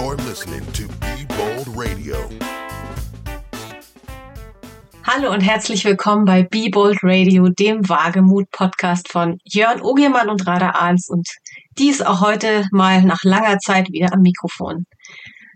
[0.00, 2.16] You're listening to Be Bold Radio.
[5.04, 10.70] Hallo und herzlich willkommen bei Be Bold Radio, dem Wagemut-Podcast von Jörn Ogiermann und Rada
[10.70, 11.28] Ahns und
[11.76, 14.86] dies auch heute mal nach langer Zeit wieder am Mikrofon.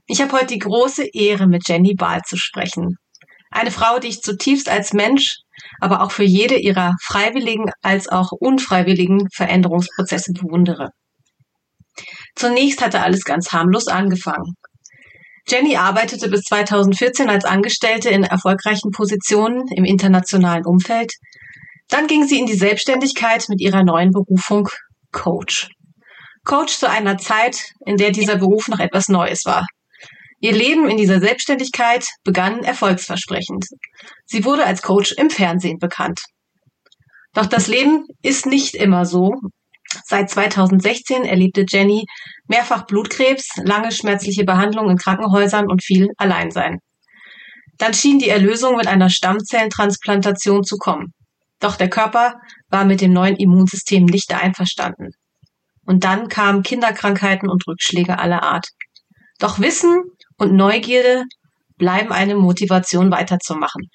[0.06, 2.98] Ich habe heute die große Ehre, mit Jenny Bahl zu sprechen.
[3.50, 5.38] Eine Frau, die ich zutiefst als Mensch,
[5.80, 10.90] aber auch für jede ihrer freiwilligen als auch unfreiwilligen Veränderungsprozesse bewundere.
[12.34, 14.54] Zunächst hatte alles ganz harmlos angefangen.
[15.46, 21.12] Jenny arbeitete bis 2014 als Angestellte in erfolgreichen Positionen im internationalen Umfeld.
[21.88, 24.68] Dann ging sie in die Selbstständigkeit mit ihrer neuen Berufung
[25.12, 25.68] Coach.
[26.44, 29.66] Coach zu einer Zeit, in der dieser Beruf noch etwas Neues war.
[30.40, 33.66] Ihr Leben in dieser Selbstständigkeit begann erfolgsversprechend.
[34.26, 36.20] Sie wurde als Coach im Fernsehen bekannt.
[37.32, 39.34] Doch das Leben ist nicht immer so.
[40.04, 42.04] Seit 2016 erlebte Jenny
[42.46, 46.78] mehrfach Blutkrebs, lange schmerzliche Behandlung in Krankenhäusern und viel Alleinsein.
[47.78, 51.12] Dann schien die Erlösung mit einer Stammzellentransplantation zu kommen.
[51.60, 52.34] Doch der Körper
[52.68, 55.10] war mit dem neuen Immunsystem nicht einverstanden.
[55.86, 58.68] Und dann kamen Kinderkrankheiten und Rückschläge aller Art.
[59.38, 60.02] Doch Wissen
[60.36, 61.24] und Neugierde
[61.76, 63.90] bleiben eine Motivation weiterzumachen.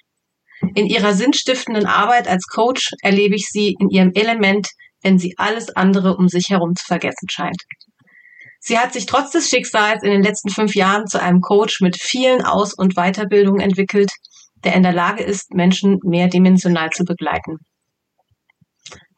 [0.75, 4.67] In ihrer sinnstiftenden Arbeit als Coach erlebe ich sie in ihrem Element,
[5.01, 7.61] wenn sie alles andere um sich herum zu vergessen scheint.
[8.59, 11.97] Sie hat sich trotz des Schicksals in den letzten fünf Jahren zu einem Coach mit
[11.97, 14.11] vielen Aus- und Weiterbildungen entwickelt,
[14.63, 17.57] der in der Lage ist, Menschen mehrdimensional zu begleiten.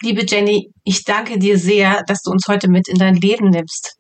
[0.04, 3.96] Liebe Jenny, ich danke dir sehr, dass du uns heute mit in dein Leben nimmst.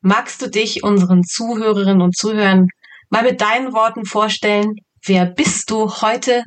[0.00, 2.68] Magst du dich unseren Zuhörerinnen und Zuhörern
[3.10, 4.74] mal mit deinen Worten vorstellen?
[5.04, 6.42] Wer bist du heute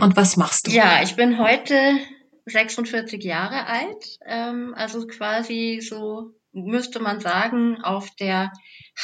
[0.00, 0.70] und was machst du?
[0.72, 1.98] Ja, ich bin heute
[2.46, 8.52] 46 Jahre alt, ähm, also quasi so müsste man sagen, auf der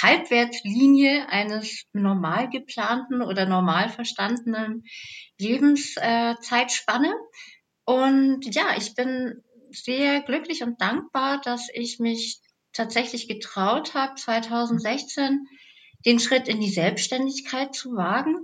[0.03, 4.85] Halbwertslinie eines normal geplanten oder normal verstandenen
[5.39, 7.15] Lebenszeitspanne.
[7.85, 12.41] Und ja, ich bin sehr glücklich und dankbar, dass ich mich
[12.73, 15.47] tatsächlich getraut habe, 2016
[16.05, 18.37] den Schritt in die Selbstständigkeit zu wagen.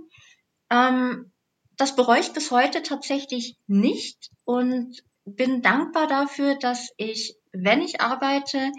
[0.71, 1.31] Ähm,
[1.77, 8.01] das bereue ich bis heute tatsächlich nicht und bin dankbar dafür, dass ich, wenn ich
[8.01, 8.71] arbeite,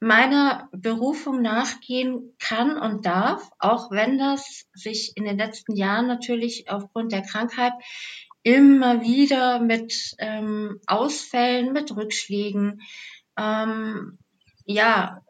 [0.00, 6.70] meiner Berufung nachgehen kann und darf, auch wenn das sich in den letzten Jahren natürlich
[6.70, 7.72] aufgrund der Krankheit
[8.42, 12.80] immer wieder mit ähm, Ausfällen, mit Rückschlägen,
[13.36, 14.18] ähm,
[14.64, 15.22] ja,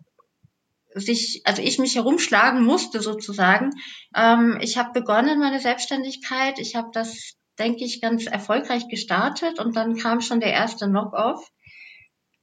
[0.94, 3.70] sich, also ich mich herumschlagen musste sozusagen.
[4.14, 6.58] Ähm, ich habe begonnen meine Selbstständigkeit.
[6.58, 11.50] Ich habe das, denke ich, ganz erfolgreich gestartet und dann kam schon der erste Knock-off.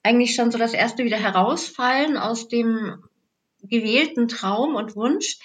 [0.03, 3.03] Eigentlich schon so das erste wieder herausfallen aus dem
[3.61, 5.37] gewählten Traum und Wunsch.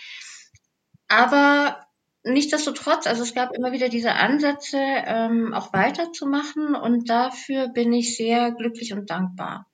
[1.08, 1.86] Aber
[2.22, 8.16] nichtsdestotrotz, also es gab immer wieder diese Ansätze, ähm, auch weiterzumachen und dafür bin ich
[8.16, 9.69] sehr glücklich und dankbar.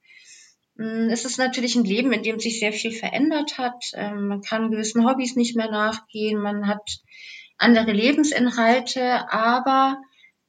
[0.77, 3.85] Mm, es ist natürlich ein Leben, in dem sich sehr viel verändert hat.
[3.95, 7.01] Ähm, man kann gewissen Hobbys nicht mehr nachgehen, man hat
[7.59, 9.99] andere Lebensinhalte, aber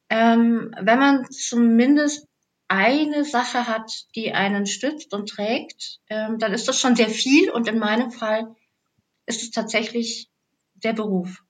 [0.10, 2.28] ähm, wenn man zumindest
[2.68, 7.50] eine Sache hat, die einen stützt und trägt, ähm, dann ist das schon sehr viel
[7.50, 8.56] und in meinem Fall
[9.26, 10.30] ist es tatsächlich
[10.74, 11.44] der Beruf.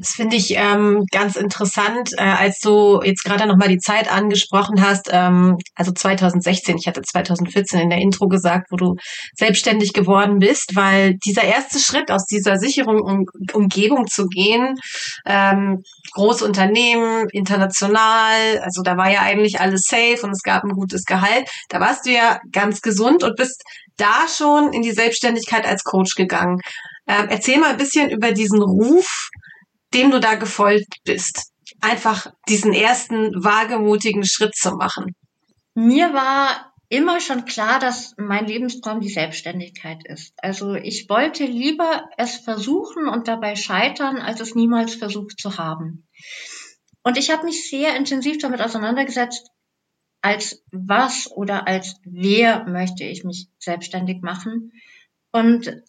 [0.00, 4.80] Das finde ich ähm, ganz interessant, äh, als du jetzt gerade nochmal die Zeit angesprochen
[4.80, 8.94] hast, ähm, also 2016, ich hatte 2014 in der Intro gesagt, wo du
[9.34, 14.76] selbstständig geworden bist, weil dieser erste Schritt aus dieser sicheren um Umgebung zu gehen,
[15.26, 15.82] ähm,
[16.12, 21.06] große Unternehmen, international, also da war ja eigentlich alles safe und es gab ein gutes
[21.06, 23.64] Gehalt, da warst du ja ganz gesund und bist
[23.96, 26.60] da schon in die Selbstständigkeit als Coach gegangen.
[27.08, 29.30] Ähm, erzähl mal ein bisschen über diesen Ruf,
[29.94, 31.52] dem du da gefolgt bist.
[31.80, 35.14] Einfach diesen ersten wagemutigen Schritt zu machen.
[35.74, 40.32] Mir war immer schon klar, dass mein Lebenstraum die Selbstständigkeit ist.
[40.38, 46.08] Also ich wollte lieber es versuchen und dabei scheitern, als es niemals versucht zu haben.
[47.02, 49.50] Und ich habe mich sehr intensiv damit auseinandergesetzt,
[50.20, 54.72] als was oder als wer möchte ich mich selbstständig machen.
[55.30, 55.82] Und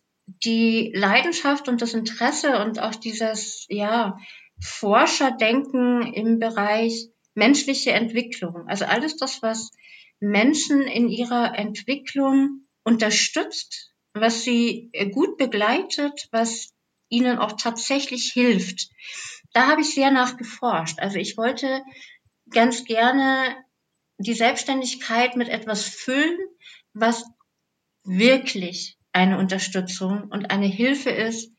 [0.44, 4.18] die Leidenschaft und das Interesse und auch dieses, ja,
[4.62, 8.68] Forscherdenken im Bereich menschliche Entwicklung.
[8.68, 9.72] Also alles das, was
[10.20, 16.74] Menschen in ihrer Entwicklung unterstützt, was sie gut begleitet, was
[17.08, 18.90] ihnen auch tatsächlich hilft.
[19.54, 21.00] Da habe ich sehr nachgeforscht.
[21.00, 21.84] Also ich wollte
[22.50, 23.56] ganz gerne
[24.18, 26.38] die Selbstständigkeit mit etwas füllen,
[26.94, 27.24] was
[28.04, 31.52] wirklich eine Unterstützung und eine Hilfe ist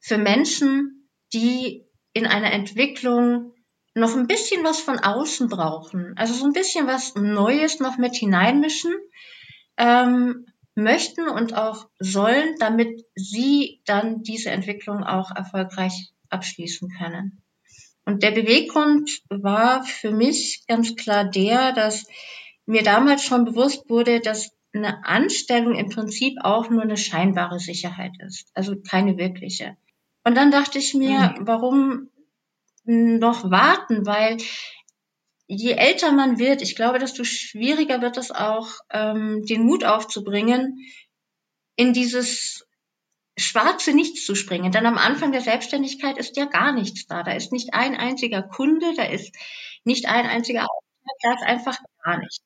[0.00, 3.52] für Menschen, die in einer Entwicklung
[3.94, 6.14] noch ein bisschen was von außen brauchen.
[6.16, 8.94] Also so ein bisschen was Neues noch mit hineinmischen
[9.76, 17.42] ähm, möchten und auch sollen, damit sie dann diese Entwicklung auch erfolgreich abschließen können.
[18.04, 22.06] Und der Beweggrund war für mich ganz klar der, dass
[22.64, 28.12] mir damals schon bewusst wurde, dass eine Anstellung im Prinzip auch nur eine scheinbare Sicherheit
[28.20, 29.76] ist, also keine wirkliche.
[30.24, 31.46] Und dann dachte ich mir, mhm.
[31.46, 32.10] warum
[32.84, 34.38] noch warten, weil
[35.46, 40.78] je älter man wird, ich glaube, desto schwieriger wird es auch, ähm, den Mut aufzubringen,
[41.76, 42.66] in dieses
[43.38, 44.72] schwarze Nichts zu springen.
[44.72, 47.22] Denn am Anfang der Selbstständigkeit ist ja gar nichts da.
[47.22, 49.34] Da ist nicht ein einziger Kunde, da ist
[49.84, 52.44] nicht ein einziger Auftrag, da ist einfach gar nichts.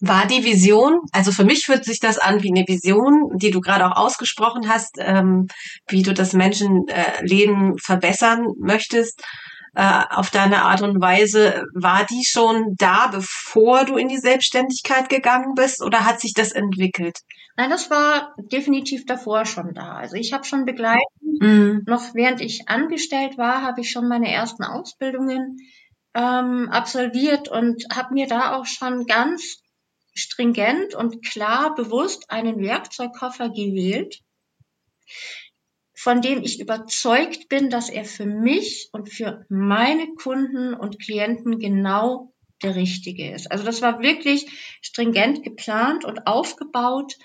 [0.00, 3.60] War die Vision, also für mich fühlt sich das an wie eine Vision, die du
[3.60, 5.48] gerade auch ausgesprochen hast, ähm,
[5.88, 9.22] wie du das Menschenleben verbessern möchtest
[9.74, 11.64] äh, auf deine Art und Weise.
[11.74, 16.52] War die schon da, bevor du in die Selbstständigkeit gegangen bist oder hat sich das
[16.52, 17.18] entwickelt?
[17.56, 19.96] Nein, das war definitiv davor schon da.
[19.96, 21.82] Also ich habe schon begleitet, mhm.
[21.86, 25.58] noch während ich angestellt war, habe ich schon meine ersten Ausbildungen
[26.14, 29.60] ähm, absolviert und habe mir da auch schon ganz
[30.14, 34.20] stringent und klar bewusst einen Werkzeugkoffer gewählt,
[35.94, 41.58] von dem ich überzeugt bin, dass er für mich und für meine Kunden und Klienten
[41.58, 43.50] genau der richtige ist.
[43.50, 47.16] Also das war wirklich stringent geplant und aufgebaut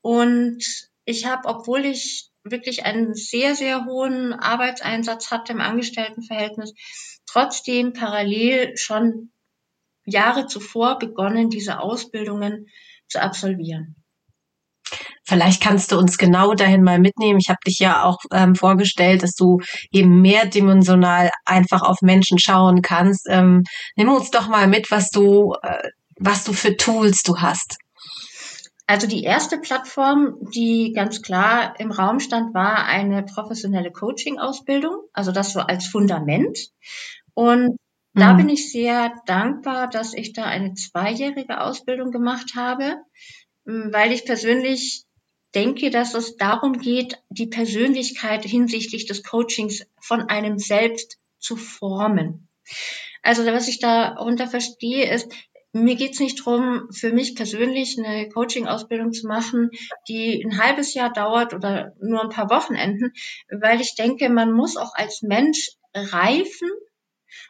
[0.00, 0.64] und
[1.04, 6.72] ich habe, obwohl ich wirklich einen sehr, sehr hohen Arbeitseinsatz hatte im Angestelltenverhältnis,
[7.26, 9.32] trotzdem parallel schon
[10.10, 12.66] Jahre zuvor begonnen, diese Ausbildungen
[13.08, 13.96] zu absolvieren.
[15.24, 17.38] Vielleicht kannst du uns genau dahin mal mitnehmen.
[17.40, 19.60] Ich habe dich ja auch ähm, vorgestellt, dass du
[19.92, 23.28] eben mehrdimensional einfach auf Menschen schauen kannst.
[23.28, 23.62] Ähm,
[23.94, 27.78] nimm uns doch mal mit, was du, äh, was du für Tools du hast.
[28.88, 35.30] Also die erste Plattform, die ganz klar im Raum stand, war eine professionelle Coaching-Ausbildung, also
[35.30, 36.58] das so als Fundament.
[37.34, 37.76] Und
[38.20, 38.36] da mhm.
[38.38, 42.96] bin ich sehr dankbar, dass ich da eine zweijährige Ausbildung gemacht habe,
[43.64, 45.04] weil ich persönlich
[45.54, 52.48] denke, dass es darum geht, die Persönlichkeit hinsichtlich des Coachings von einem selbst zu formen.
[53.22, 55.32] Also was ich darunter verstehe, ist,
[55.72, 59.70] mir geht's nicht drum, für mich persönlich eine Coaching-Ausbildung zu machen,
[60.08, 63.12] die ein halbes Jahr dauert oder nur ein paar Wochenenden,
[63.50, 66.68] weil ich denke, man muss auch als Mensch reifen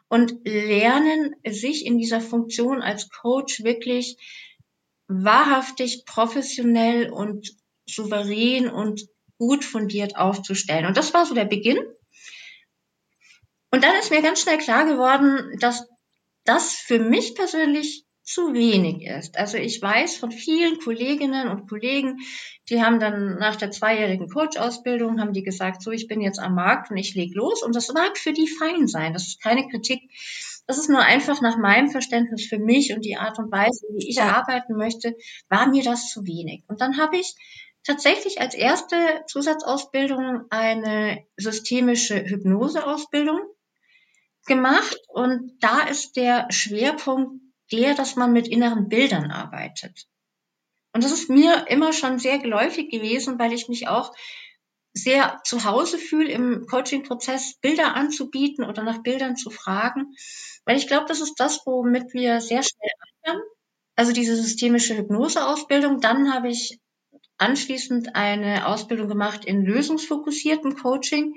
[0.09, 4.17] und lernen, sich in dieser Funktion als Coach wirklich
[5.09, 7.57] wahrhaftig professionell und
[7.87, 10.87] souverän und gut fundiert aufzustellen.
[10.87, 11.79] Und das war so der Beginn.
[13.71, 15.89] Und dann ist mir ganz schnell klar geworden, dass
[16.45, 19.37] das für mich persönlich zu wenig ist.
[19.37, 22.19] Also ich weiß von vielen Kolleginnen und Kollegen,
[22.69, 26.55] die haben dann nach der zweijährigen Coach-Ausbildung, haben die gesagt, so, ich bin jetzt am
[26.55, 27.63] Markt und ich leg los.
[27.63, 29.13] Und das mag für die fein sein.
[29.13, 30.01] Das ist keine Kritik.
[30.67, 34.09] Das ist nur einfach nach meinem Verständnis für mich und die Art und Weise, wie
[34.09, 34.37] ich ja.
[34.37, 35.17] arbeiten möchte,
[35.49, 36.63] war mir das zu wenig.
[36.69, 37.35] Und dann habe ich
[37.83, 38.97] tatsächlich als erste
[39.27, 43.41] Zusatzausbildung eine systemische Hypnoseausbildung
[44.47, 44.97] gemacht.
[45.09, 47.41] Und da ist der Schwerpunkt
[47.73, 50.07] der, dass man mit inneren Bildern arbeitet.
[50.93, 54.13] Und das ist mir immer schon sehr geläufig gewesen, weil ich mich auch
[54.93, 60.15] sehr zu Hause fühle im Coaching-Prozess, Bilder anzubieten oder nach Bildern zu fragen.
[60.65, 62.91] Weil ich glaube, das ist das, womit wir sehr schnell
[63.25, 63.43] anfangen.
[63.95, 66.01] Also diese systemische Hypnose-Ausbildung.
[66.01, 66.81] Dann habe ich
[67.39, 71.35] anschließend eine Ausbildung gemacht in lösungsfokussiertem Coaching.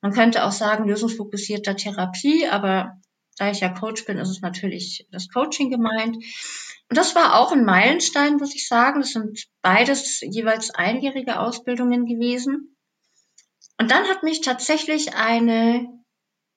[0.00, 3.00] Man könnte auch sagen lösungsfokussierter Therapie, aber
[3.40, 6.16] da ich ja Coach bin, ist es natürlich das Coaching gemeint.
[6.16, 9.00] Und das war auch ein Meilenstein, muss ich sagen.
[9.00, 12.76] Das sind beides jeweils einjährige Ausbildungen gewesen.
[13.78, 15.88] Und dann hat mich tatsächlich eine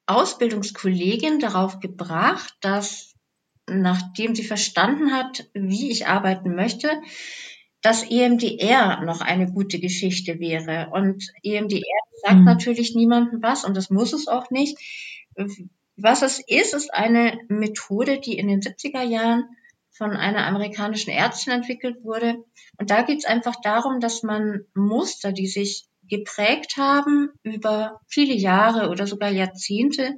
[0.07, 3.13] Ausbildungskollegin darauf gebracht, dass
[3.65, 7.01] nachdem sie verstanden hat, wie ich arbeiten möchte,
[7.81, 10.89] dass EMDR noch eine gute Geschichte wäre.
[10.91, 11.81] Und EMDR
[12.25, 12.45] sagt mhm.
[12.45, 14.77] natürlich niemandem was und das muss es auch nicht.
[15.95, 19.45] Was es ist, ist eine Methode, die in den 70er Jahren
[19.91, 22.43] von einer amerikanischen Ärztin entwickelt wurde.
[22.79, 28.33] Und da geht es einfach darum, dass man Muster, die sich geprägt haben über viele
[28.33, 30.17] Jahre oder sogar Jahrzehnte,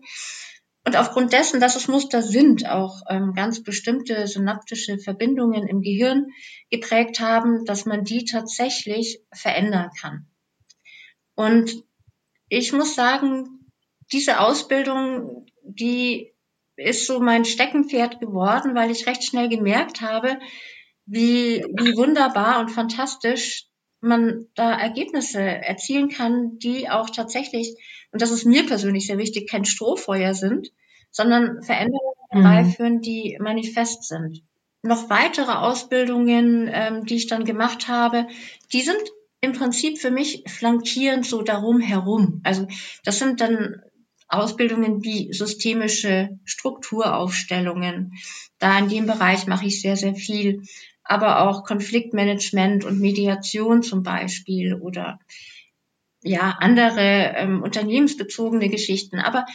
[0.85, 6.27] Und aufgrund dessen, dass es Muster sind, auch ähm, ganz bestimmte synaptische Verbindungen im Gehirn
[6.69, 10.27] geprägt haben, dass man die tatsächlich verändern kann.
[11.33, 11.83] Und
[12.49, 13.71] ich muss sagen,
[14.11, 16.33] diese Ausbildung, die
[16.77, 20.39] ist so mein Steckenpferd geworden, weil ich recht schnell gemerkt habe,
[21.05, 23.67] wie, wie wunderbar und fantastisch
[24.01, 27.75] man da Ergebnisse erzielen kann, die auch tatsächlich,
[28.11, 30.69] und das ist mir persönlich sehr wichtig, kein Strohfeuer sind,
[31.11, 32.41] sondern Veränderungen mhm.
[32.41, 34.43] herbeiführen, die manifest sind.
[34.83, 38.27] Noch weitere Ausbildungen, ähm, die ich dann gemacht habe,
[38.73, 39.01] die sind
[39.41, 42.41] im Prinzip für mich flankierend so darum herum.
[42.43, 42.67] Also
[43.03, 43.81] das sind dann
[44.27, 48.13] Ausbildungen wie systemische Strukturaufstellungen.
[48.59, 50.63] Da in dem Bereich mache ich sehr, sehr viel
[51.05, 55.19] aber auch Konfliktmanagement und Mediation zum Beispiel oder
[56.23, 59.19] ja andere ähm, unternehmensbezogene Geschichten.
[59.19, 59.45] Aber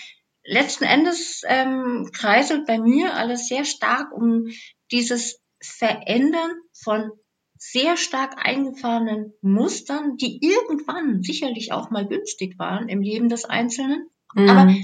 [0.45, 4.47] letzten Endes ähm, kreiselt bei mir alles sehr stark um
[4.93, 7.11] dieses Verändern von
[7.59, 14.07] sehr stark eingefahrenen Mustern, die irgendwann sicherlich auch mal günstig waren im Leben des Einzelnen,
[14.35, 14.49] mhm.
[14.49, 14.75] aber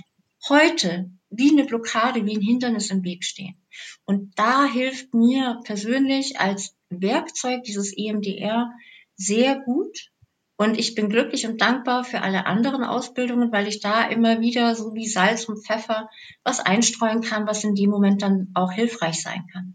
[0.48, 3.56] heute wie eine Blockade, wie ein Hindernis im Weg stehen.
[4.04, 8.70] Und da hilft mir persönlich als Werkzeug dieses EMDR
[9.16, 10.10] sehr gut.
[10.58, 14.74] Und ich bin glücklich und dankbar für alle anderen Ausbildungen, weil ich da immer wieder
[14.74, 16.08] so wie Salz und Pfeffer
[16.44, 19.74] was einstreuen kann, was in dem Moment dann auch hilfreich sein kann.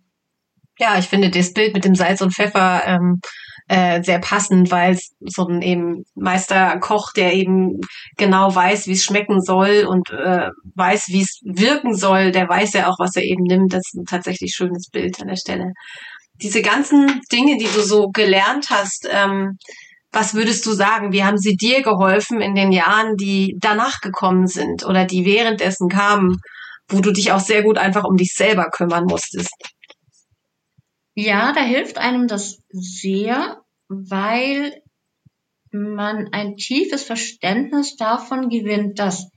[0.80, 3.20] Ja, ich finde das Bild mit dem Salz und Pfeffer ähm,
[3.68, 7.80] äh, sehr passend, weil es so ein eben Meisterkoch, der eben
[8.18, 12.74] genau weiß, wie es schmecken soll und äh, weiß, wie es wirken soll, der weiß
[12.74, 13.74] ja auch, was er eben nimmt.
[13.74, 15.72] Das ist ein tatsächlich schönes Bild an der Stelle.
[16.42, 19.58] Diese ganzen Dinge, die du so gelernt hast, ähm,
[20.12, 21.14] was würdest du sagen?
[21.14, 25.88] Wie haben sie dir geholfen in den Jahren, die danach gekommen sind oder die währenddessen
[25.88, 26.38] kamen,
[26.90, 29.54] wo du dich auch sehr gut einfach um dich selber kümmern musstest?
[31.14, 34.82] Ja, da hilft einem das sehr, weil
[35.72, 39.30] man ein tiefes Verständnis davon gewinnt, dass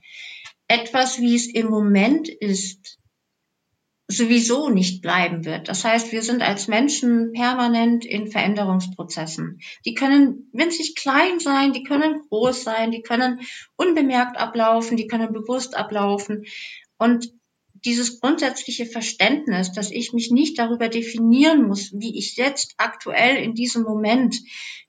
[0.67, 2.97] etwas, wie es im Moment ist,
[4.07, 5.67] sowieso nicht bleiben wird.
[5.67, 9.59] Das heißt, wir sind als Menschen permanent in Veränderungsprozessen.
[9.83, 13.39] Die können winzig klein sein, die können groß sein, die können
[13.75, 16.45] unbemerkt ablaufen, die können bewusst ablaufen.
[16.97, 17.33] Und
[17.85, 23.53] dieses grundsätzliche Verständnis, dass ich mich nicht darüber definieren muss, wie ich jetzt aktuell in
[23.53, 24.35] diesem Moment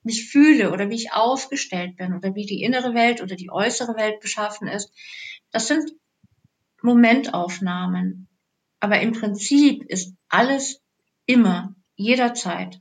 [0.03, 3.95] mich fühle oder wie ich aufgestellt bin oder wie die innere Welt oder die äußere
[3.95, 4.91] Welt beschaffen ist,
[5.51, 5.91] das sind
[6.81, 8.27] Momentaufnahmen.
[8.79, 10.81] Aber im Prinzip ist alles
[11.25, 12.79] immer, jederzeit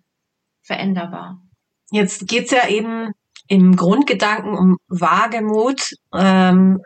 [0.62, 1.42] veränderbar.
[1.90, 3.12] Jetzt geht's ja eben
[3.48, 5.90] im Grundgedanken um Wagemut.
[6.12, 6.80] Ähm,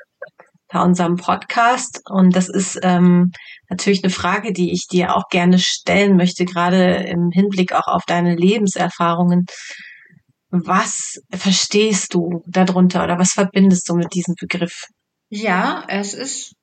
[0.72, 2.00] bei unserem Podcast.
[2.08, 3.32] Und das ist ähm,
[3.68, 8.04] natürlich eine Frage, die ich dir auch gerne stellen möchte, gerade im Hinblick auch auf
[8.06, 9.46] deine Lebenserfahrungen.
[10.50, 14.86] Was verstehst du darunter oder was verbindest du mit diesem Begriff?
[15.28, 16.54] Ja, es ist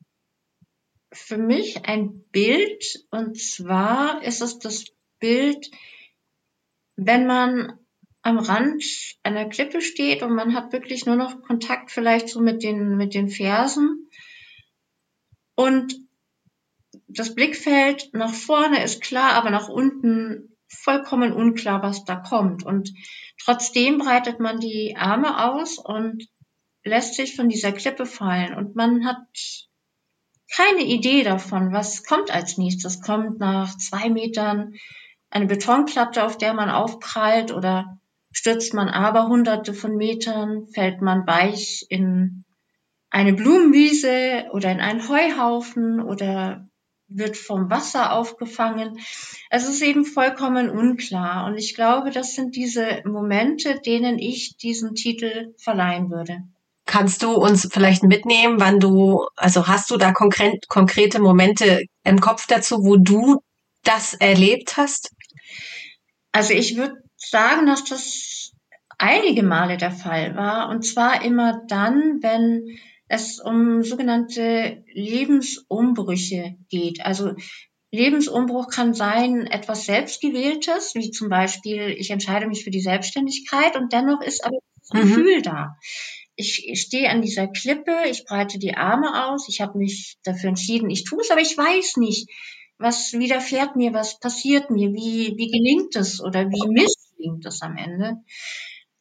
[1.14, 4.86] für mich ein Bild und zwar ist es das
[5.20, 5.70] Bild,
[6.96, 7.80] wenn man
[8.28, 8.84] am Rand
[9.24, 13.14] einer Klippe steht und man hat wirklich nur noch Kontakt vielleicht so mit den, mit
[13.14, 14.10] den Fersen.
[15.56, 15.96] Und
[17.08, 22.66] das Blickfeld nach vorne ist klar, aber nach unten vollkommen unklar, was da kommt.
[22.66, 22.94] Und
[23.42, 26.28] trotzdem breitet man die Arme aus und
[26.84, 28.54] lässt sich von dieser Klippe fallen.
[28.54, 29.26] Und man hat
[30.54, 33.02] keine Idee davon, was kommt als nächstes.
[33.02, 34.74] Kommt nach zwei Metern
[35.30, 37.98] eine Betonplatte, auf der man aufprallt oder
[38.32, 42.44] Stürzt man aber hunderte von Metern, fällt man weich in
[43.10, 46.68] eine Blumenwiese oder in einen Heuhaufen oder
[47.08, 49.00] wird vom Wasser aufgefangen.
[49.50, 51.46] Es ist eben vollkommen unklar.
[51.46, 56.40] Und ich glaube, das sind diese Momente, denen ich diesen Titel verleihen würde.
[56.86, 62.20] Kannst du uns vielleicht mitnehmen, wann du, also hast du da konkret, konkrete Momente im
[62.20, 63.42] Kopf dazu, wo du
[63.84, 65.12] das erlebt hast?
[66.32, 68.54] Also ich würde sagen, dass das
[68.98, 70.70] einige Male der Fall war.
[70.70, 77.06] Und zwar immer dann, wenn es um sogenannte Lebensumbrüche geht.
[77.06, 77.36] Also
[77.92, 83.94] Lebensumbruch kann sein etwas Selbstgewähltes, wie zum Beispiel, ich entscheide mich für die Selbstständigkeit und
[83.94, 85.08] dennoch ist aber das mhm.
[85.08, 85.78] Gefühl da.
[86.36, 90.50] Ich, ich stehe an dieser Klippe, ich breite die Arme aus, ich habe mich dafür
[90.50, 92.30] entschieden, ich tue es, aber ich weiß nicht,
[92.78, 97.62] was widerfährt mir, was passiert mir, wie, wie gelingt es oder wie misst klingt das
[97.62, 98.18] am Ende.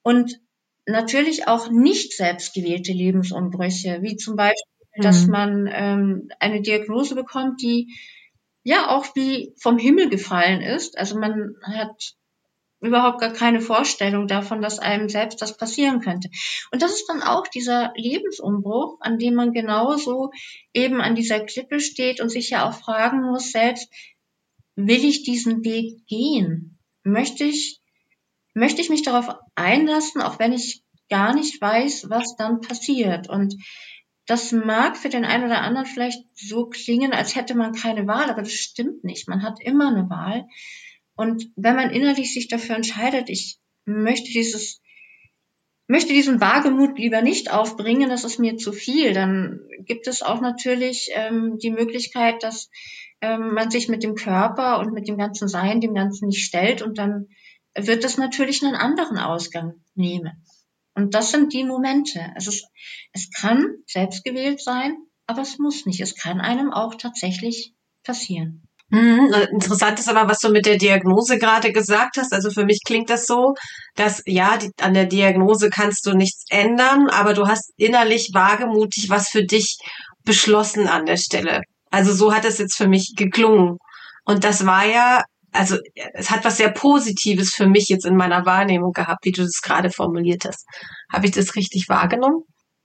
[0.02, 0.40] Und
[0.86, 4.62] natürlich auch nicht selbstgewählte Lebensumbrüche, wie zum Beispiel,
[4.98, 7.94] dass man ähm, eine Diagnose bekommt, die
[8.62, 10.96] ja auch wie vom Himmel gefallen ist.
[10.98, 12.14] Also man hat
[12.86, 16.28] überhaupt gar keine Vorstellung davon, dass einem selbst das passieren könnte.
[16.72, 20.30] Und das ist dann auch dieser Lebensumbruch, an dem man genauso
[20.72, 23.88] eben an dieser Klippe steht und sich ja auch fragen muss selbst,
[24.76, 26.78] will ich diesen Weg gehen?
[27.02, 27.80] Möchte ich,
[28.54, 33.28] möchte ich mich darauf einlassen, auch wenn ich gar nicht weiß, was dann passiert?
[33.28, 33.54] Und
[34.26, 38.28] das mag für den einen oder anderen vielleicht so klingen, als hätte man keine Wahl,
[38.28, 39.28] aber das stimmt nicht.
[39.28, 40.46] Man hat immer eine Wahl.
[41.16, 44.80] Und wenn man innerlich sich dafür entscheidet, ich möchte dieses,
[45.88, 50.40] möchte diesen Wagemut lieber nicht aufbringen, das ist mir zu viel, dann gibt es auch
[50.40, 52.70] natürlich ähm, die Möglichkeit, dass
[53.22, 56.82] ähm, man sich mit dem Körper und mit dem ganzen Sein dem Ganzen nicht stellt
[56.82, 57.28] und dann
[57.74, 60.44] wird das natürlich einen anderen Ausgang nehmen.
[60.94, 62.20] Und das sind die Momente.
[62.36, 62.66] Es, ist,
[63.12, 64.96] es kann selbstgewählt sein,
[65.26, 66.00] aber es muss nicht.
[66.00, 68.65] Es kann einem auch tatsächlich passieren.
[68.88, 72.32] Mhm, interessant ist aber, was du mit der Diagnose gerade gesagt hast.
[72.32, 73.54] Also für mich klingt das so,
[73.96, 79.10] dass ja, die, an der Diagnose kannst du nichts ändern, aber du hast innerlich wagemutig
[79.10, 79.78] was für dich
[80.24, 81.62] beschlossen an der Stelle.
[81.90, 83.78] Also so hat es jetzt für mich geklungen.
[84.24, 85.22] Und das war ja
[85.56, 85.78] also
[86.12, 89.60] es hat was sehr Positives für mich jetzt in meiner Wahrnehmung gehabt, wie du das
[89.62, 90.66] gerade formuliert hast.
[91.12, 92.42] Habe ich das richtig wahrgenommen?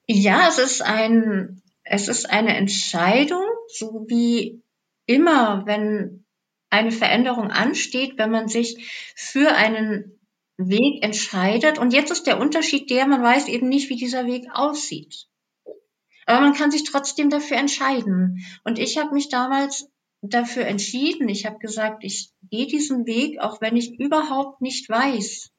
[0.07, 4.61] Ja, es ist ein, es ist eine Entscheidung, so wie
[5.05, 6.25] immer, wenn
[6.69, 10.19] eine Veränderung ansteht, wenn man sich für einen
[10.57, 11.79] Weg entscheidet.
[11.79, 15.27] Und jetzt ist der Unterschied der, man weiß eben nicht, wie dieser Weg aussieht.
[16.25, 18.45] Aber man kann sich trotzdem dafür entscheiden.
[18.63, 19.89] Und ich habe mich damals
[20.21, 21.27] dafür entschieden.
[21.29, 25.49] Ich habe gesagt, ich gehe diesen Weg, auch wenn ich überhaupt nicht weiß,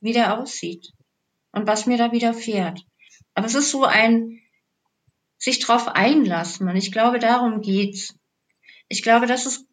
[0.00, 0.92] wie der aussieht
[1.52, 2.80] und was mir da widerfährt.
[3.34, 4.38] Aber es ist so ein
[5.38, 8.14] sich drauf einlassen und ich glaube, darum geht's.
[8.92, 9.66] Ich glaube, das ist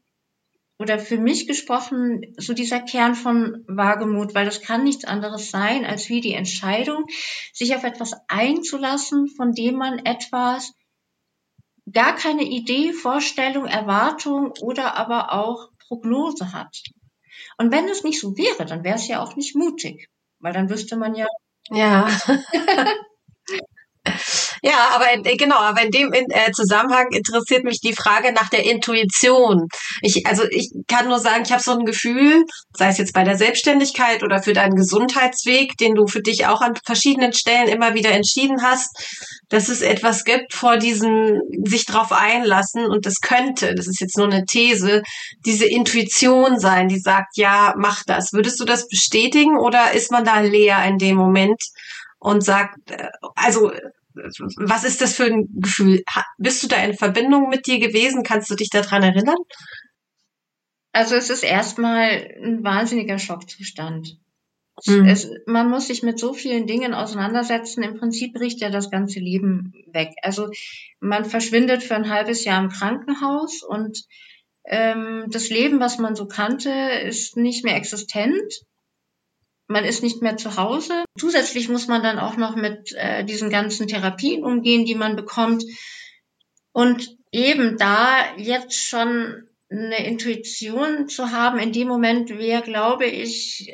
[0.78, 5.84] oder für mich gesprochen so dieser Kern von Wagemut, weil das kann nichts anderes sein
[5.84, 7.06] als wie die Entscheidung,
[7.52, 10.72] sich auf etwas einzulassen, von dem man etwas
[11.92, 16.82] gar keine Idee, Vorstellung, Erwartung oder aber auch Prognose hat.
[17.58, 20.08] Und wenn es nicht so wäre, dann wäre es ja auch nicht mutig,
[20.40, 21.28] weil dann wüsste man ja.
[21.72, 22.08] Ja.
[24.62, 28.50] Ja, aber in, genau, aber in dem in, äh, Zusammenhang interessiert mich die Frage nach
[28.50, 29.68] der Intuition.
[30.02, 32.44] Ich, also ich kann nur sagen, ich habe so ein Gefühl,
[32.74, 36.62] sei es jetzt bei der Selbstständigkeit oder für deinen Gesundheitsweg, den du für dich auch
[36.62, 38.90] an verschiedenen Stellen immer wieder entschieden hast,
[39.50, 44.18] dass es etwas gibt vor diesem sich drauf einlassen und das könnte, das ist jetzt
[44.18, 45.02] nur eine These,
[45.46, 48.34] diese Intuition sein, die sagt, ja, mach das.
[48.34, 51.62] Würdest du das bestätigen oder ist man da leer in dem Moment?
[52.20, 53.72] und sagt, äh, also
[54.14, 56.04] was ist das für ein Gefühl?
[56.38, 58.24] Bist du da in Verbindung mit dir gewesen?
[58.24, 59.38] Kannst du dich daran erinnern?
[60.92, 64.18] Also es ist erstmal ein wahnsinniger Schockzustand.
[64.86, 65.06] Mhm.
[65.06, 67.84] Es, man muss sich mit so vielen Dingen auseinandersetzen.
[67.84, 70.14] Im Prinzip bricht ja das ganze Leben weg.
[70.24, 70.50] Also
[71.00, 74.04] man verschwindet für ein halbes Jahr im Krankenhaus und
[74.66, 78.66] ähm, das Leben, was man so kannte, ist nicht mehr existent
[79.70, 81.06] man ist nicht mehr zu Hause.
[81.18, 85.64] Zusätzlich muss man dann auch noch mit äh, diesen ganzen Therapien umgehen, die man bekommt.
[86.72, 93.72] Und eben da jetzt schon eine Intuition zu haben, in dem Moment wäre, glaube ich,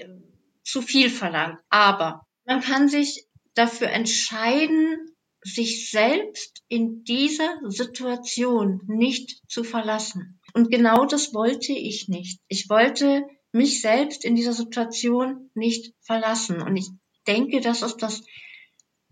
[0.63, 1.59] zu viel verlangt.
[1.69, 4.97] Aber man kann sich dafür entscheiden,
[5.41, 10.41] sich selbst in dieser Situation nicht zu verlassen.
[10.53, 12.41] Und genau das wollte ich nicht.
[12.49, 13.23] Ich wollte
[13.55, 16.61] mich selbst in dieser Situation nicht verlassen.
[16.61, 16.89] Und ich
[17.25, 18.21] denke, das ist das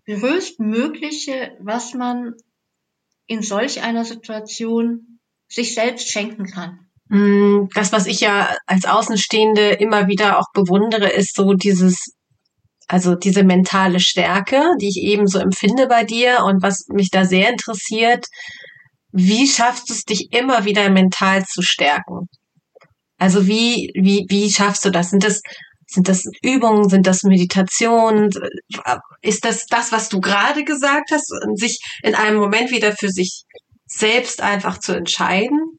[0.05, 2.33] größtmögliche, was man
[3.25, 6.79] in solch einer Situation sich selbst schenken kann.
[7.07, 12.13] Mm, das, was ich ja als Außenstehende immer wieder auch bewundere, ist so dieses,
[12.87, 17.23] also diese mentale Stärke, die ich eben so empfinde bei dir und was mich da
[17.23, 18.25] sehr interessiert,
[19.13, 22.27] wie schaffst du es, dich immer wieder mental zu stärken?
[23.23, 25.11] Also wie, wie, wie schaffst du das?
[25.11, 25.41] Sind das,
[25.87, 26.89] sind das Übungen?
[26.89, 28.29] Sind das Meditationen?
[29.21, 31.33] Ist das das, was du gerade gesagt hast?
[31.53, 33.45] Sich in einem Moment wieder für sich
[33.85, 35.77] selbst einfach zu entscheiden?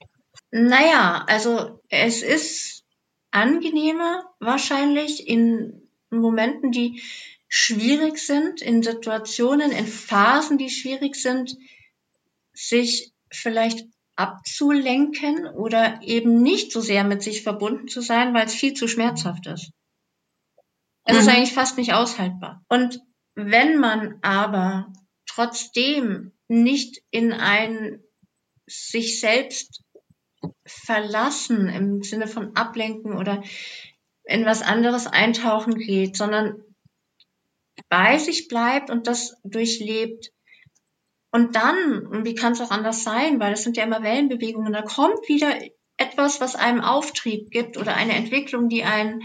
[0.53, 2.83] Naja, also es ist
[3.31, 7.03] angenehmer wahrscheinlich in Momenten, die
[7.47, 11.55] schwierig sind, in Situationen, in Phasen, die schwierig sind,
[12.55, 13.85] sich vielleicht
[14.17, 18.87] abzulenken oder eben nicht so sehr mit sich verbunden zu sein, weil es viel zu
[18.87, 19.73] schmerzhaft ist.
[21.05, 21.21] Es mhm.
[21.21, 22.63] ist eigentlich fast nicht aushaltbar.
[22.69, 23.01] Und
[23.35, 24.93] wenn man aber
[25.27, 28.01] trotzdem nicht in ein
[28.67, 29.83] sich selbst
[30.65, 33.43] verlassen im Sinne von ablenken oder
[34.25, 36.63] in was anderes eintauchen geht, sondern
[37.89, 40.31] bei sich bleibt und das durchlebt.
[41.35, 44.83] Und dann, wie kann es auch anders sein, weil das sind ja immer Wellenbewegungen, da
[44.83, 45.53] kommt wieder
[45.97, 49.23] etwas, was einem Auftrieb gibt oder eine Entwicklung, die einen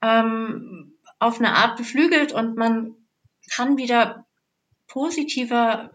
[0.00, 2.96] ähm, auf eine Art beflügelt und man
[3.54, 4.24] kann wieder
[4.86, 5.90] positiver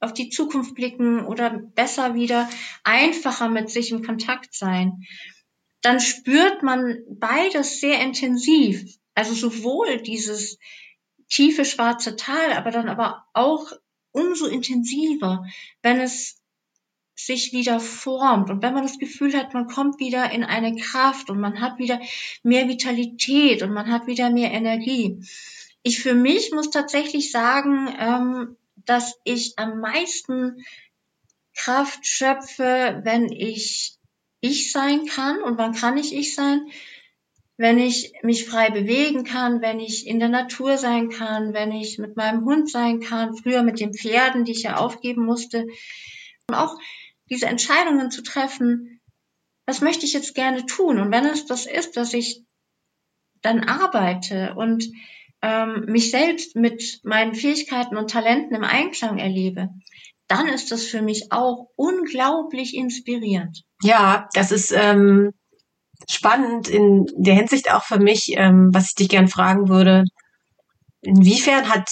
[0.00, 2.46] auf die Zukunft blicken oder besser wieder
[2.84, 5.02] einfacher mit sich im Kontakt sein,
[5.80, 8.84] dann spürt man beides sehr intensiv.
[9.14, 10.58] Also sowohl dieses
[11.30, 13.72] tiefe schwarze Tal, aber dann aber auch
[14.18, 15.46] umso intensiver,
[15.82, 16.36] wenn es
[17.14, 21.30] sich wieder formt und wenn man das Gefühl hat, man kommt wieder in eine Kraft
[21.30, 22.00] und man hat wieder
[22.42, 25.24] mehr Vitalität und man hat wieder mehr Energie.
[25.82, 30.64] Ich für mich muss tatsächlich sagen, ähm, dass ich am meisten
[31.54, 33.98] Kraft schöpfe, wenn ich
[34.40, 35.42] ich sein kann.
[35.42, 36.68] Und wann kann ich ich sein?
[37.58, 41.98] Wenn ich mich frei bewegen kann, wenn ich in der Natur sein kann, wenn ich
[41.98, 45.66] mit meinem Hund sein kann, früher mit den Pferden, die ich ja aufgeben musste.
[46.46, 46.78] Und auch
[47.28, 49.00] diese Entscheidungen zu treffen,
[49.66, 50.98] was möchte ich jetzt gerne tun?
[50.98, 52.42] Und wenn es das ist, dass ich
[53.42, 54.84] dann arbeite und
[55.42, 59.68] ähm, mich selbst mit meinen Fähigkeiten und Talenten im Einklang erlebe,
[60.28, 63.64] dann ist das für mich auch unglaublich inspirierend.
[63.82, 65.32] Ja, das ist ähm,
[66.10, 70.04] spannend in der Hinsicht auch für mich, ähm, was ich dich gern fragen würde.
[71.02, 71.90] Inwiefern hat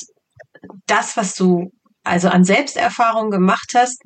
[0.87, 1.71] das, was du
[2.03, 4.03] also an Selbsterfahrung gemacht hast,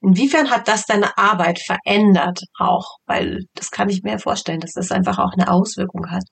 [0.00, 2.98] inwiefern hat das deine Arbeit verändert auch?
[3.06, 6.24] Weil das kann ich mir vorstellen, dass das einfach auch eine Auswirkung hat.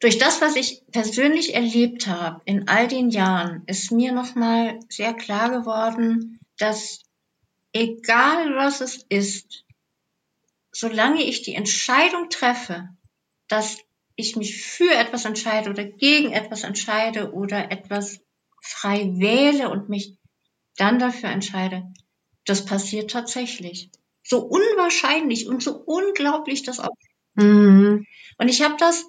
[0.00, 5.12] Durch das, was ich persönlich erlebt habe in all den Jahren, ist mir nochmal sehr
[5.14, 7.00] klar geworden, dass
[7.72, 9.64] egal was es ist,
[10.78, 12.88] solange ich die Entscheidung treffe,
[13.48, 13.78] dass
[14.14, 18.20] ich mich für etwas entscheide oder gegen etwas entscheide oder etwas
[18.62, 20.16] frei wähle und mich
[20.76, 21.82] dann dafür entscheide,
[22.44, 23.90] das passiert tatsächlich.
[24.22, 26.94] So unwahrscheinlich und so unglaublich das auch.
[27.34, 28.06] Mhm.
[28.38, 29.04] Und ich habe das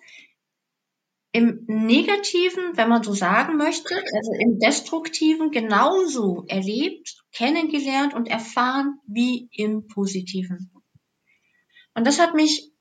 [1.31, 8.99] im Negativen, wenn man so sagen möchte, also im Destruktiven genauso erlebt, kennengelernt und erfahren
[9.05, 10.71] wie im Positiven.
[11.99, 12.71] Und das hat mich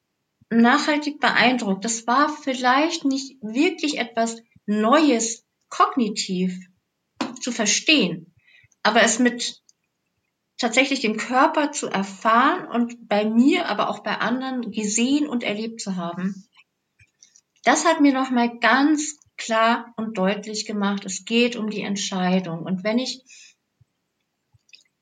[0.48, 1.85] nachhaltig beeindruckt.
[1.85, 6.57] Das war vielleicht nicht wirklich etwas Neues kognitiv
[7.40, 8.33] zu verstehen,
[8.85, 9.61] aber es mit
[10.57, 15.81] tatsächlich dem Körper zu erfahren und bei mir, aber auch bei anderen gesehen und erlebt
[15.81, 16.48] zu haben.
[17.64, 22.61] Das hat mir nochmal ganz klar und deutlich gemacht, es geht um die Entscheidung.
[22.61, 23.24] Und wenn ich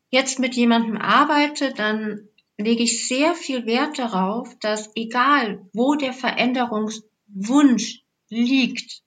[0.09, 2.26] jetzt mit jemandem arbeite, dann
[2.59, 9.03] lege ich sehr viel Wert darauf, dass egal wo der Veränderungswunsch liegt,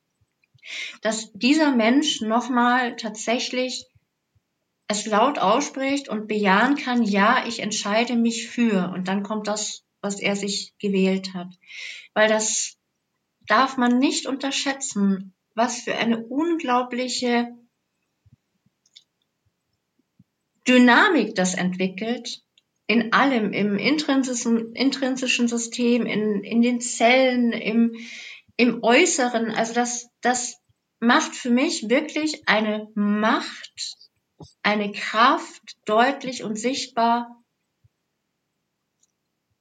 [1.01, 3.85] dass dieser Mensch nochmal tatsächlich
[4.87, 8.91] es laut ausspricht und bejahen kann, ja, ich entscheide mich für.
[8.93, 11.47] Und dann kommt das, was er sich gewählt hat.
[12.13, 12.77] Weil das
[13.45, 17.55] darf man nicht unterschätzen, was für eine unglaubliche
[20.67, 22.43] Dynamik das entwickelt,
[22.89, 27.95] in allem, im intrinsischen, intrinsischen System, in, in den Zellen, im,
[28.57, 29.51] im Äußeren.
[29.51, 30.57] Also das, das
[30.99, 34.09] macht für mich wirklich eine Macht,
[34.63, 37.43] eine Kraft deutlich und sichtbar,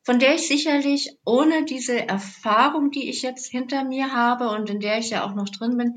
[0.05, 4.81] von der ich sicherlich ohne diese Erfahrung, die ich jetzt hinter mir habe und in
[4.81, 5.97] der ich ja auch noch drin bin,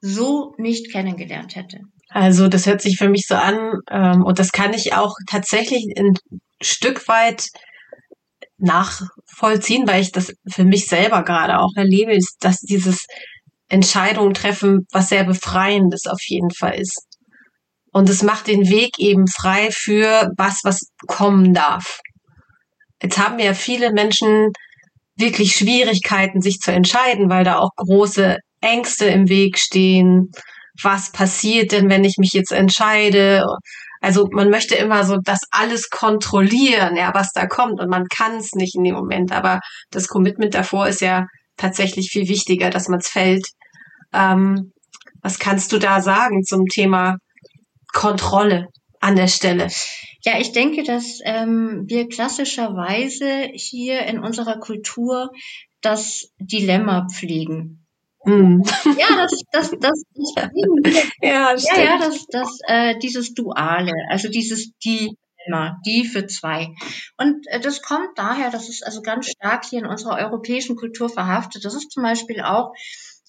[0.00, 1.80] so nicht kennengelernt hätte.
[2.16, 5.84] Also das hört sich für mich so an ähm, und das kann ich auch tatsächlich
[5.98, 6.14] ein
[6.62, 7.48] Stück weit
[8.56, 13.04] nachvollziehen, weil ich das für mich selber gerade auch erlebe, ist, dass dieses
[13.68, 17.04] Entscheidungen treffen, was sehr befreiendes auf jeden Fall ist.
[17.92, 22.00] Und es macht den Weg eben frei für was, was kommen darf.
[23.02, 24.52] Jetzt haben ja viele Menschen
[25.16, 30.30] wirklich Schwierigkeiten, sich zu entscheiden, weil da auch große Ängste im Weg stehen.
[30.82, 33.44] Was passiert denn, wenn ich mich jetzt entscheide?
[34.00, 38.36] Also man möchte immer so das alles kontrollieren, ja, was da kommt und man kann
[38.36, 39.32] es nicht in dem Moment.
[39.32, 39.60] Aber
[39.90, 43.46] das Commitment davor ist ja tatsächlich viel wichtiger, dass man es fällt.
[44.12, 44.72] Ähm,
[45.22, 47.16] was kannst du da sagen zum Thema
[47.92, 48.68] Kontrolle
[49.00, 49.68] an der Stelle?
[50.24, 55.30] Ja, ich denke, dass ähm, wir klassischerweise hier in unserer Kultur
[55.80, 57.85] das Dilemma pflegen.
[58.26, 58.64] Mhm.
[58.98, 60.42] Ja, das, das, das, das
[61.22, 66.74] ja, ja, ja, das, das, äh, dieses Duale, also dieses die immer, die für zwei.
[67.16, 71.08] Und äh, das kommt daher, das ist also ganz stark hier in unserer europäischen Kultur
[71.08, 71.64] verhaftet.
[71.64, 72.72] Das ist zum Beispiel auch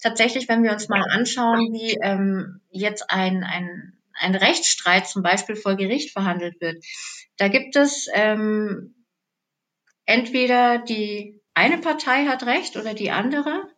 [0.02, 5.56] tatsächlich, wenn wir uns mal anschauen, wie ähm, jetzt ein, ein, ein Rechtsstreit zum Beispiel
[5.56, 6.84] vor Gericht verhandelt wird.
[7.36, 8.94] Da gibt es ähm,
[10.06, 13.68] entweder die eine Partei hat Recht oder die andere.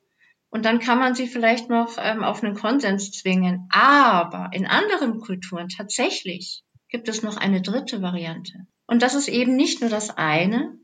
[0.51, 3.69] Und dann kann man sie vielleicht noch ähm, auf einen Konsens zwingen.
[3.71, 8.67] Aber in anderen Kulturen tatsächlich gibt es noch eine dritte Variante.
[8.87, 10.77] Und das ist eben nicht nur das eine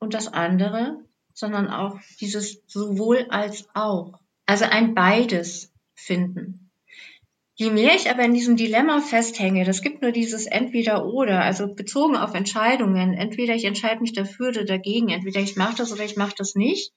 [0.00, 0.98] und das andere,
[1.32, 4.18] sondern auch dieses sowohl als auch.
[4.46, 6.70] Also ein beides finden.
[7.56, 11.72] Je mehr ich aber in diesem Dilemma festhänge, das gibt nur dieses entweder oder, also
[11.72, 16.04] bezogen auf Entscheidungen, entweder ich entscheide mich dafür oder dagegen, entweder ich mache das oder
[16.04, 16.92] ich mache das nicht,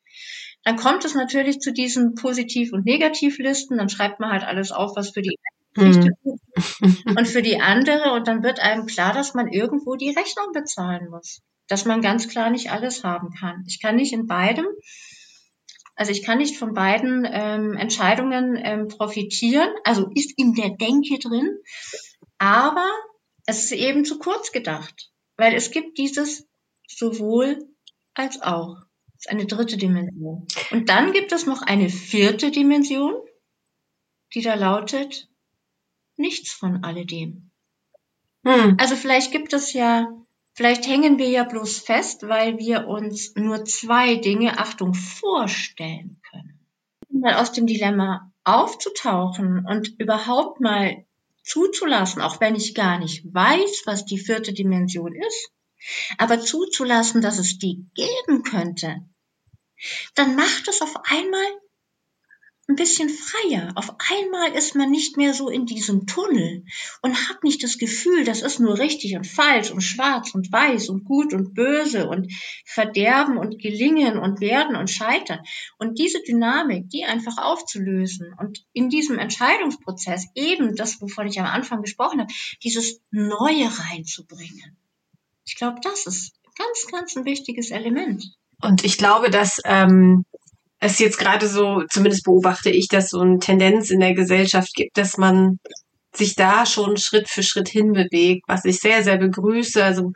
[0.64, 4.96] dann kommt es natürlich zu diesen Positiv- und Negativlisten, dann schreibt man halt alles auf,
[4.96, 5.38] was für die
[5.76, 6.14] hm.
[7.18, 11.10] und für die andere und dann wird einem klar, dass man irgendwo die Rechnung bezahlen
[11.10, 13.64] muss, dass man ganz klar nicht alles haben kann.
[13.68, 14.66] Ich kann nicht in beidem
[15.98, 21.18] also ich kann nicht von beiden ähm, Entscheidungen ähm, profitieren, also ist in der Denke
[21.18, 21.58] drin,
[22.38, 22.88] aber
[23.48, 26.48] es ist eben zu kurz gedacht, weil es gibt dieses
[26.88, 27.58] sowohl
[28.14, 28.78] als auch.
[29.18, 30.48] Das ist eine dritte Dimension.
[30.72, 33.16] Und dann gibt es noch eine vierte Dimension,
[34.34, 35.28] die da lautet
[36.18, 37.50] nichts von alledem.
[38.46, 38.78] Hm.
[38.80, 40.08] Also vielleicht gibt es ja
[40.58, 46.66] Vielleicht hängen wir ja bloß fest, weil wir uns nur zwei Dinge, Achtung, vorstellen können.
[47.10, 51.06] Mal aus dem Dilemma aufzutauchen und überhaupt mal
[51.44, 55.52] zuzulassen, auch wenn ich gar nicht weiß, was die vierte Dimension ist,
[56.18, 59.02] aber zuzulassen, dass es die geben könnte,
[60.16, 61.46] dann macht es auf einmal
[62.70, 63.72] ein bisschen freier.
[63.76, 66.66] Auf einmal ist man nicht mehr so in diesem Tunnel
[67.02, 70.90] und hat nicht das Gefühl, das ist nur richtig und falsch und schwarz und weiß
[70.90, 72.32] und gut und böse und
[72.66, 75.40] Verderben und Gelingen und Werden und Scheitern.
[75.78, 81.46] Und diese Dynamik, die einfach aufzulösen und in diesem Entscheidungsprozess eben das, wovon ich am
[81.46, 84.78] Anfang gesprochen habe, dieses Neue reinzubringen.
[85.48, 88.24] Ich glaube, das ist ganz, ganz ein wichtiges Element.
[88.62, 90.26] Und ich glaube, dass ähm,
[90.80, 94.98] es jetzt gerade so, zumindest beobachte ich, dass so eine Tendenz in der Gesellschaft gibt,
[94.98, 95.58] dass man
[96.16, 99.84] sich da schon Schritt für Schritt hinbewegt, was ich sehr, sehr begrüße.
[99.84, 100.12] Also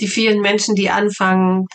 [0.00, 1.66] die vielen Menschen, die anfangen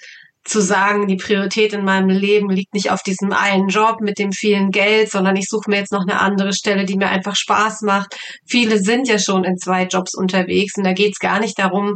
[0.43, 4.31] zu sagen, die Priorität in meinem Leben liegt nicht auf diesem einen Job mit dem
[4.31, 7.81] vielen Geld, sondern ich suche mir jetzt noch eine andere Stelle, die mir einfach Spaß
[7.81, 8.15] macht.
[8.47, 11.95] Viele sind ja schon in zwei Jobs unterwegs und da geht es gar nicht darum,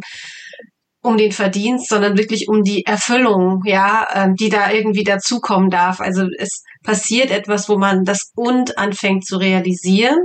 [1.05, 5.99] um den Verdienst, sondern wirklich um die Erfüllung, ja, ähm, die da irgendwie dazukommen darf.
[5.99, 10.17] Also es passiert etwas, wo man das und anfängt zu realisieren.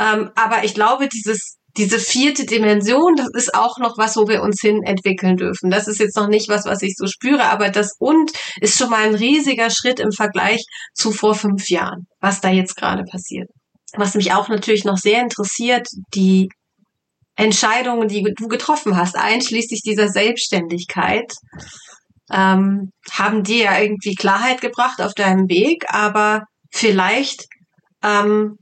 [0.00, 4.42] Ähm, aber ich glaube, dieses diese vierte Dimension, das ist auch noch was, wo wir
[4.42, 5.70] uns hin entwickeln dürfen.
[5.70, 8.90] Das ist jetzt noch nicht was, was ich so spüre, aber das und ist schon
[8.90, 13.48] mal ein riesiger Schritt im Vergleich zu vor fünf Jahren, was da jetzt gerade passiert.
[13.96, 16.48] Was mich auch natürlich noch sehr interessiert, die
[17.38, 21.32] Entscheidungen, die du getroffen hast, einschließlich dieser Selbstständigkeit,
[22.32, 27.46] ähm, haben dir ja irgendwie Klarheit gebracht auf deinem Weg, aber vielleicht
[28.02, 28.58] ähm,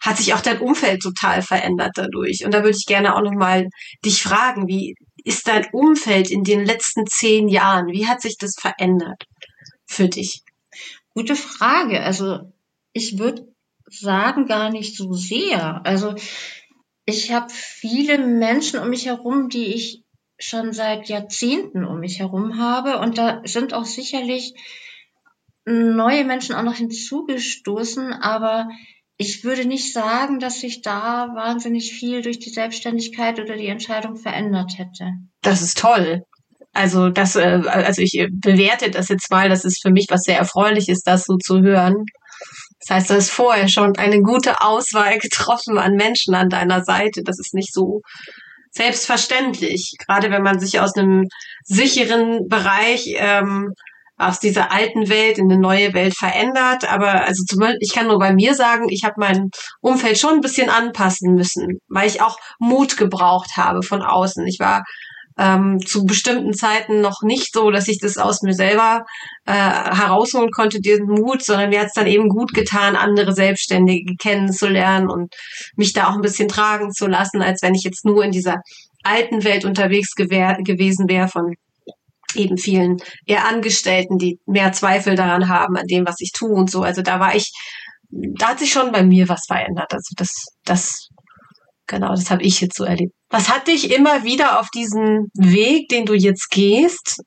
[0.00, 2.44] hat sich auch dein Umfeld total verändert dadurch.
[2.44, 3.68] Und da würde ich gerne auch nochmal
[4.04, 7.88] dich fragen, wie ist dein Umfeld in den letzten zehn Jahren?
[7.88, 9.26] Wie hat sich das verändert
[9.86, 10.42] für dich?
[11.14, 12.02] Gute Frage.
[12.02, 12.38] Also
[12.94, 13.46] ich würde
[13.86, 15.84] sagen, gar nicht so sehr.
[15.84, 16.14] Also
[17.04, 20.04] ich habe viele Menschen um mich herum, die ich
[20.38, 22.98] schon seit Jahrzehnten um mich herum habe.
[22.98, 24.54] Und da sind auch sicherlich
[25.64, 28.12] neue Menschen auch noch hinzugestoßen.
[28.12, 28.68] Aber
[29.16, 34.16] ich würde nicht sagen, dass sich da wahnsinnig viel durch die Selbstständigkeit oder die Entscheidung
[34.16, 35.12] verändert hätte.
[35.42, 36.22] Das ist toll.
[36.72, 40.38] Also das, äh, also ich bewerte das jetzt mal, das ist für mich was sehr
[40.38, 42.06] erfreulich ist, das so zu hören.
[42.86, 47.22] Das heißt, du hast vorher schon eine gute Auswahl getroffen an Menschen an deiner Seite.
[47.24, 48.00] Das ist nicht so
[48.70, 49.94] selbstverständlich.
[50.04, 51.26] Gerade wenn man sich aus einem
[51.64, 53.72] sicheren Bereich ähm,
[54.18, 56.90] aus dieser alten Welt in eine neue Welt verändert.
[56.90, 60.34] Aber also zum Beispiel, ich kann nur bei mir sagen, ich habe mein Umfeld schon
[60.34, 64.46] ein bisschen anpassen müssen, weil ich auch Mut gebraucht habe von außen.
[64.46, 64.84] Ich war
[65.38, 69.04] ähm, zu bestimmten Zeiten noch nicht so, dass ich das aus mir selber
[69.46, 74.14] äh, herausholen konnte, diesen Mut, sondern mir hat es dann eben gut getan, andere Selbstständige
[74.16, 75.34] kennenzulernen und
[75.76, 78.56] mich da auch ein bisschen tragen zu lassen, als wenn ich jetzt nur in dieser
[79.02, 81.54] alten Welt unterwegs gewesen wäre von
[82.34, 86.70] eben vielen eher Angestellten, die mehr Zweifel daran haben, an dem, was ich tue und
[86.70, 86.82] so.
[86.82, 87.52] Also da war ich
[88.12, 89.92] da hat sich schon bei mir was verändert.
[89.92, 90.30] Also das,
[90.64, 91.08] das,
[91.92, 93.12] genau, das habe ich jetzt so erlebt.
[93.28, 97.22] Was hat dich immer wieder auf diesen Weg, den du jetzt gehst,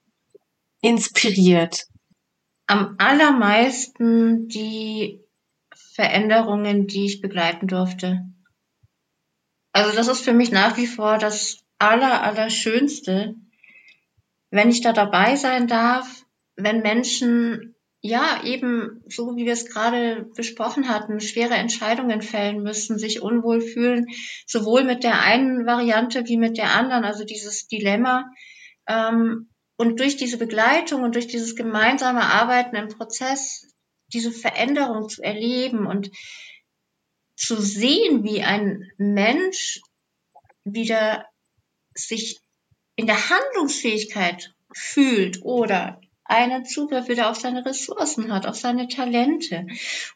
[0.81, 1.83] inspiriert?
[2.67, 5.21] Am allermeisten die
[5.93, 8.21] Veränderungen, die ich begleiten durfte.
[9.71, 13.35] Also das ist für mich nach wie vor das aller, allerschönste,
[14.49, 16.25] wenn ich da dabei sein darf,
[16.55, 17.74] wenn Menschen
[18.05, 23.61] ja eben so wie wir es gerade besprochen hatten, schwere Entscheidungen fällen müssen, sich unwohl
[23.61, 24.05] fühlen,
[24.45, 28.25] sowohl mit der einen Variante wie mit der anderen, also dieses Dilemma.
[28.87, 33.67] Ähm, und durch diese Begleitung und durch dieses gemeinsame Arbeiten im Prozess,
[34.13, 36.11] diese Veränderung zu erleben und
[37.35, 39.81] zu sehen, wie ein Mensch
[40.63, 41.25] wieder
[41.95, 42.39] sich
[42.95, 49.67] in der Handlungsfähigkeit fühlt oder einen Zugriff wieder auf seine Ressourcen hat, auf seine Talente.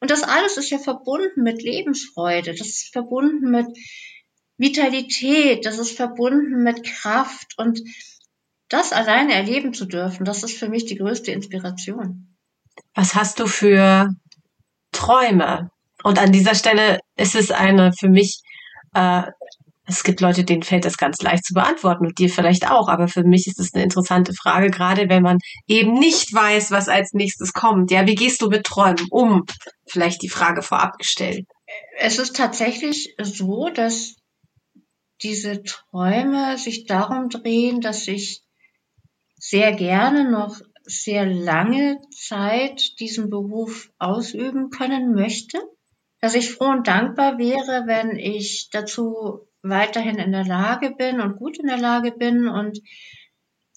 [0.01, 3.67] Und das alles ist ja verbunden mit Lebensfreude, das ist verbunden mit
[4.57, 7.81] Vitalität, das ist verbunden mit Kraft und
[8.67, 12.35] das alleine erleben zu dürfen, das ist für mich die größte Inspiration.
[12.93, 14.13] Was hast du für
[14.91, 15.71] Träume?
[16.03, 18.41] Und an dieser Stelle ist es eine für mich
[18.93, 19.23] äh,
[19.89, 22.87] es gibt Leute, denen fällt das ganz leicht zu beantworten und dir vielleicht auch.
[22.87, 26.87] Aber für mich ist es eine interessante Frage, gerade wenn man eben nicht weiß, was
[26.87, 27.89] als nächstes kommt.
[27.89, 29.45] Ja, wie gehst du mit Träumen um?
[29.87, 31.45] Vielleicht die Frage vorab gestellt.
[31.97, 34.15] Es ist tatsächlich so, dass
[35.23, 38.43] diese Träume sich darum drehen, dass ich
[39.37, 45.59] sehr gerne noch sehr lange Zeit diesen Beruf ausüben können möchte,
[46.21, 51.37] dass ich froh und dankbar wäre, wenn ich dazu weiterhin in der Lage bin und
[51.37, 52.79] gut in der Lage bin und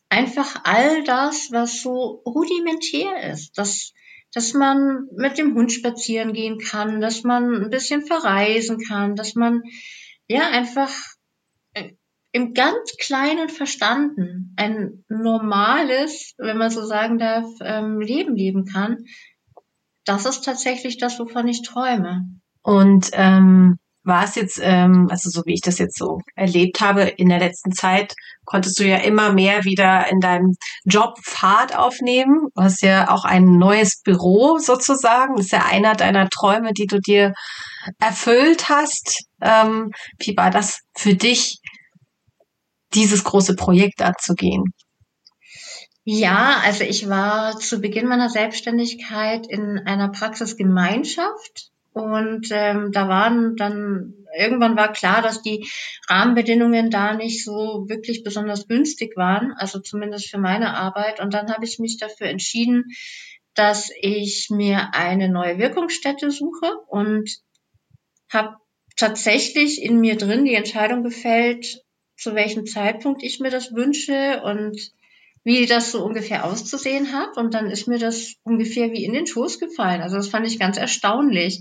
[0.09, 3.92] einfach all das, was so rudimentär ist, dass,
[4.33, 9.35] dass man mit dem Hund spazieren gehen kann, dass man ein bisschen verreisen kann, dass
[9.35, 9.62] man
[10.29, 10.90] ja einfach
[11.73, 11.92] äh,
[12.33, 19.05] im ganz kleinen Verstanden ein normales, wenn man so sagen darf, ähm, Leben leben kann.
[20.05, 22.27] Das ist tatsächlich das, wovon ich träume.
[22.62, 27.03] Und ähm, war es jetzt, ähm, also so wie ich das jetzt so erlebt habe
[27.03, 32.49] in der letzten Zeit, konntest du ja immer mehr wieder in deinem Job Fahrt aufnehmen.
[32.55, 35.37] Du hast ja auch ein neues Büro sozusagen.
[35.37, 37.33] Das ist ja einer deiner Träume, die du dir
[38.01, 39.25] erfüllt hast.
[39.41, 41.59] Ähm, wie war das für dich,
[42.95, 44.65] dieses große Projekt anzugehen?
[46.05, 53.57] Ja, also ich war zu Beginn meiner Selbstständigkeit in einer Praxisgemeinschaft und ähm, da waren
[53.57, 55.68] dann, irgendwann war klar, dass die
[56.09, 61.20] Rahmenbedingungen da nicht so wirklich besonders günstig waren, also zumindest für meine Arbeit.
[61.20, 62.85] Und dann habe ich mich dafür entschieden,
[63.55, 67.31] dass ich mir eine neue Wirkungsstätte suche und
[68.31, 68.57] habe
[68.96, 71.83] tatsächlich in mir drin die Entscheidung gefällt,
[72.16, 74.92] zu welchem Zeitpunkt ich mir das wünsche und
[75.44, 77.37] wie das so ungefähr auszusehen hat.
[77.37, 80.02] Und dann ist mir das ungefähr wie in den Schoß gefallen.
[80.02, 81.61] Also das fand ich ganz erstaunlich.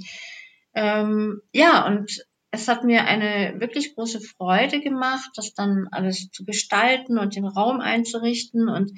[0.73, 6.43] Ähm, ja, und es hat mir eine wirklich große Freude gemacht, das dann alles zu
[6.43, 8.69] gestalten und den Raum einzurichten.
[8.69, 8.91] Und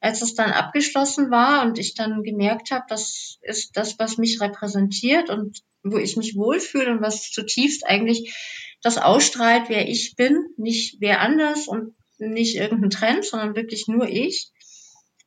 [0.00, 4.40] als es dann abgeschlossen war und ich dann gemerkt habe, das ist das, was mich
[4.40, 8.34] repräsentiert und wo ich mich wohlfühle und was zutiefst eigentlich
[8.82, 14.08] das ausstrahlt, wer ich bin, nicht wer anders und nicht irgendein Trend, sondern wirklich nur
[14.08, 14.50] ich,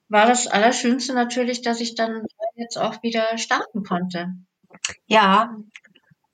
[0.10, 2.24] war das Allerschönste natürlich, dass ich dann
[2.56, 4.28] jetzt auch wieder starten konnte.
[5.08, 5.56] Ja,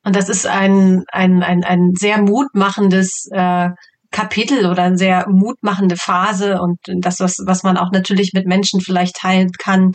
[0.04, 3.70] und das ist ein, ein, ein, ein sehr mutmachendes äh,
[4.12, 8.80] Kapitel oder eine sehr mutmachende Phase und das, was, was man auch natürlich mit Menschen
[8.82, 9.92] vielleicht teilen kann,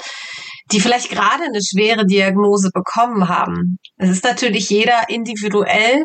[0.70, 3.78] die vielleicht gerade eine schwere Diagnose bekommen haben.
[3.96, 6.04] Es ist natürlich jeder individuell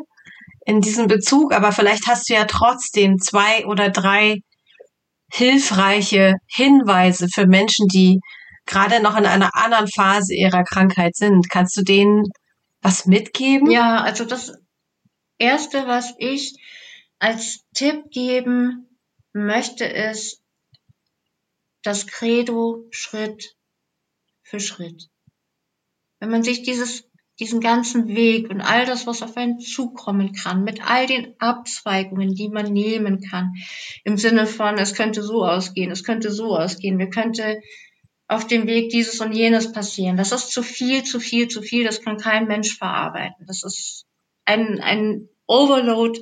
[0.65, 4.39] in diesem Bezug, aber vielleicht hast du ja trotzdem zwei oder drei
[5.31, 8.19] hilfreiche Hinweise für Menschen, die
[8.65, 11.49] gerade noch in einer anderen Phase ihrer Krankheit sind.
[11.49, 12.23] Kannst du denen
[12.81, 13.71] was mitgeben?
[13.71, 14.53] Ja, also das
[15.37, 16.55] Erste, was ich
[17.19, 18.99] als Tipp geben
[19.33, 20.41] möchte, ist
[21.83, 23.55] das Credo Schritt
[24.43, 25.09] für Schritt.
[26.19, 27.06] Wenn man sich dieses
[27.39, 32.33] diesen ganzen Weg und all das, was auf einen zukommen kann, mit all den Abzweigungen,
[32.33, 33.53] die man nehmen kann,
[34.03, 37.61] im Sinne von, es könnte so ausgehen, es könnte so ausgehen, wir könnte
[38.27, 40.17] auf dem Weg dieses und jenes passieren.
[40.17, 43.45] Das ist zu viel, zu viel, zu viel, das kann kein Mensch verarbeiten.
[43.45, 44.05] Das ist
[44.45, 46.21] ein, ein Overload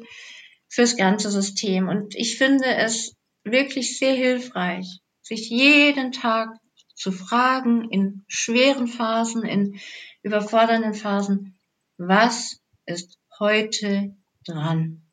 [0.67, 1.87] fürs ganze System.
[1.87, 6.49] Und ich finde es wirklich sehr hilfreich, sich jeden Tag
[6.93, 9.79] zu fragen, in schweren Phasen, in
[10.25, 11.55] überfordernden Phasen,
[11.97, 15.03] was ist heute dran?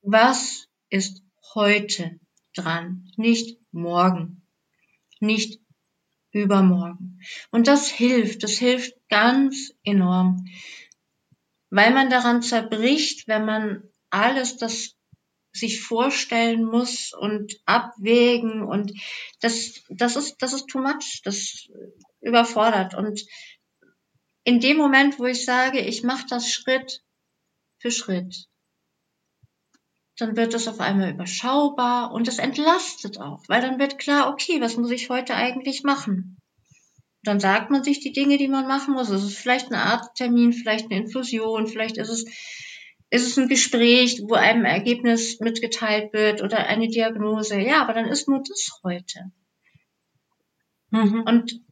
[0.00, 1.22] Was ist
[1.54, 2.18] heute
[2.54, 3.12] dran?
[3.18, 4.42] Nicht morgen,
[5.20, 5.60] nicht
[6.32, 7.20] übermorgen.
[7.50, 10.46] Und das hilft, das hilft ganz enorm,
[11.68, 14.96] weil man daran zerbricht, wenn man alles das
[15.52, 18.92] sich vorstellen muss und abwägen und
[19.40, 21.68] das, das ist, das ist too much, das
[22.20, 23.20] überfordert und
[24.44, 27.02] in dem Moment, wo ich sage, ich mache das Schritt
[27.78, 28.46] für Schritt,
[30.16, 34.60] dann wird es auf einmal überschaubar und es entlastet auch, weil dann wird klar, okay,
[34.60, 36.38] was muss ich heute eigentlich machen?
[37.24, 39.08] Dann sagt man sich die Dinge, die man machen muss.
[39.08, 42.24] Es ist vielleicht ein Arzttermin, vielleicht eine Infusion, vielleicht ist es,
[43.10, 47.58] ist es ein Gespräch, wo einem Ergebnis mitgeteilt wird oder eine Diagnose.
[47.58, 49.32] Ja, aber dann ist nur das heute.
[50.90, 51.22] Mhm.
[51.26, 51.63] Und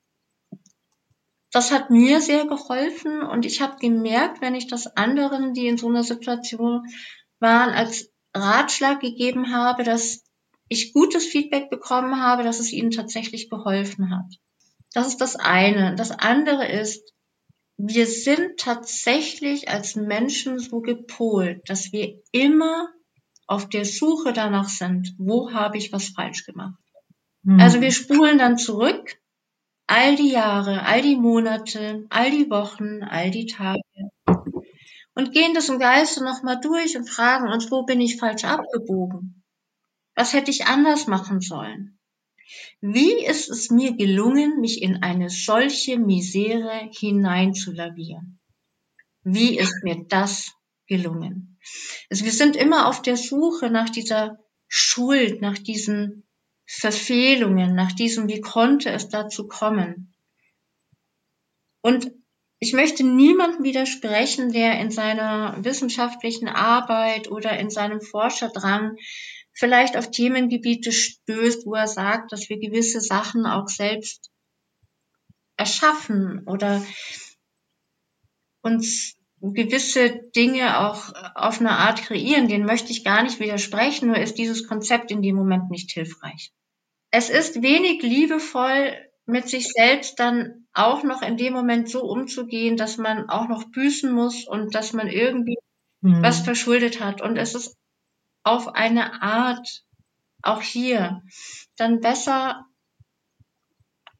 [1.52, 5.76] das hat mir sehr geholfen und ich habe gemerkt, wenn ich das anderen, die in
[5.76, 6.86] so einer Situation
[7.38, 10.24] waren, als Ratschlag gegeben habe, dass
[10.68, 14.38] ich gutes Feedback bekommen habe, dass es ihnen tatsächlich geholfen hat.
[14.94, 15.94] Das ist das eine.
[15.94, 17.12] Das andere ist,
[17.76, 22.88] wir sind tatsächlich als Menschen so gepolt, dass wir immer
[23.46, 26.78] auf der Suche danach sind, wo habe ich was falsch gemacht.
[27.42, 27.60] Mhm.
[27.60, 29.18] Also wir spulen dann zurück
[29.92, 33.82] all die Jahre, all die Monate, all die Wochen, all die Tage
[35.14, 39.44] und gehen das im Geiste nochmal durch und fragen uns, wo bin ich falsch abgebogen?
[40.14, 41.98] Was hätte ich anders machen sollen?
[42.80, 48.40] Wie ist es mir gelungen, mich in eine solche Misere hineinzulavieren?
[49.24, 50.52] Wie ist mir das
[50.86, 51.58] gelungen?
[52.08, 54.38] Also wir sind immer auf der Suche nach dieser
[54.68, 56.26] Schuld, nach diesen
[56.74, 60.14] Verfehlungen, nach diesem, wie konnte es dazu kommen?
[61.82, 62.10] Und
[62.60, 68.96] ich möchte niemandem widersprechen, der in seiner wissenschaftlichen Arbeit oder in seinem Forscherdrang
[69.52, 74.30] vielleicht auf Themengebiete stößt, wo er sagt, dass wir gewisse Sachen auch selbst
[75.58, 76.82] erschaffen oder
[78.62, 84.16] uns gewisse Dinge auch auf eine Art kreieren, den möchte ich gar nicht widersprechen, nur
[84.16, 86.50] ist dieses Konzept in dem Moment nicht hilfreich
[87.12, 88.96] es ist wenig liebevoll,
[89.26, 93.70] mit sich selbst dann auch noch in dem Moment so umzugehen, dass man auch noch
[93.70, 95.58] büßen muss und dass man irgendwie
[96.00, 96.22] mhm.
[96.22, 97.20] was verschuldet hat.
[97.20, 97.76] Und es ist
[98.42, 99.84] auf eine Art,
[100.40, 101.22] auch hier,
[101.76, 102.66] dann besser,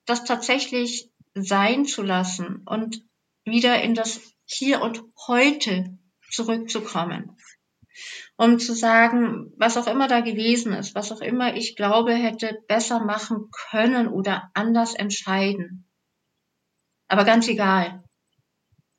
[0.04, 3.02] das tatsächlich sein zu lassen und
[3.44, 5.98] wieder in das Hier und Heute
[6.30, 7.36] zurückzukommen
[8.42, 12.60] um zu sagen, was auch immer da gewesen ist, was auch immer ich glaube, hätte
[12.66, 15.88] besser machen können oder anders entscheiden.
[17.06, 18.02] Aber ganz egal.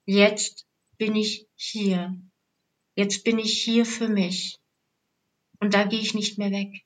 [0.05, 0.65] Jetzt
[0.97, 2.15] bin ich hier.
[2.95, 4.59] Jetzt bin ich hier für mich.
[5.59, 6.85] Und da gehe ich nicht mehr weg.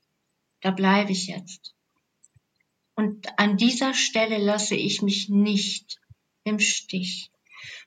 [0.61, 1.75] Da bleibe ich jetzt.
[2.95, 5.99] Und an dieser Stelle lasse ich mich nicht
[6.43, 7.29] im Stich.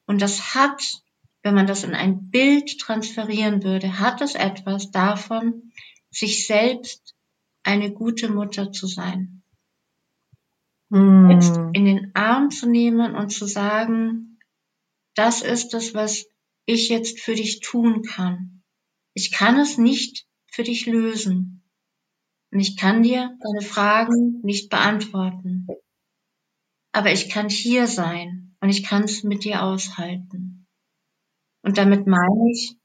[0.07, 1.03] Und das hat
[1.43, 5.73] wenn man das in ein Bild transferieren würde, hat es etwas davon,
[6.11, 7.15] sich selbst
[7.63, 9.43] eine gute Mutter zu sein.
[10.91, 11.31] Mm.
[11.31, 14.39] Jetzt in den Arm zu nehmen und zu sagen,
[15.15, 16.27] das ist es, was
[16.67, 18.63] ich jetzt für dich tun kann.
[19.15, 21.63] Ich kann es nicht für dich lösen.
[22.53, 25.67] Und ich kann dir deine Fragen nicht beantworten.
[26.93, 30.60] Aber ich kann hier sein und ich kann es mit dir aushalten.
[31.63, 32.77] Und damit meine ich,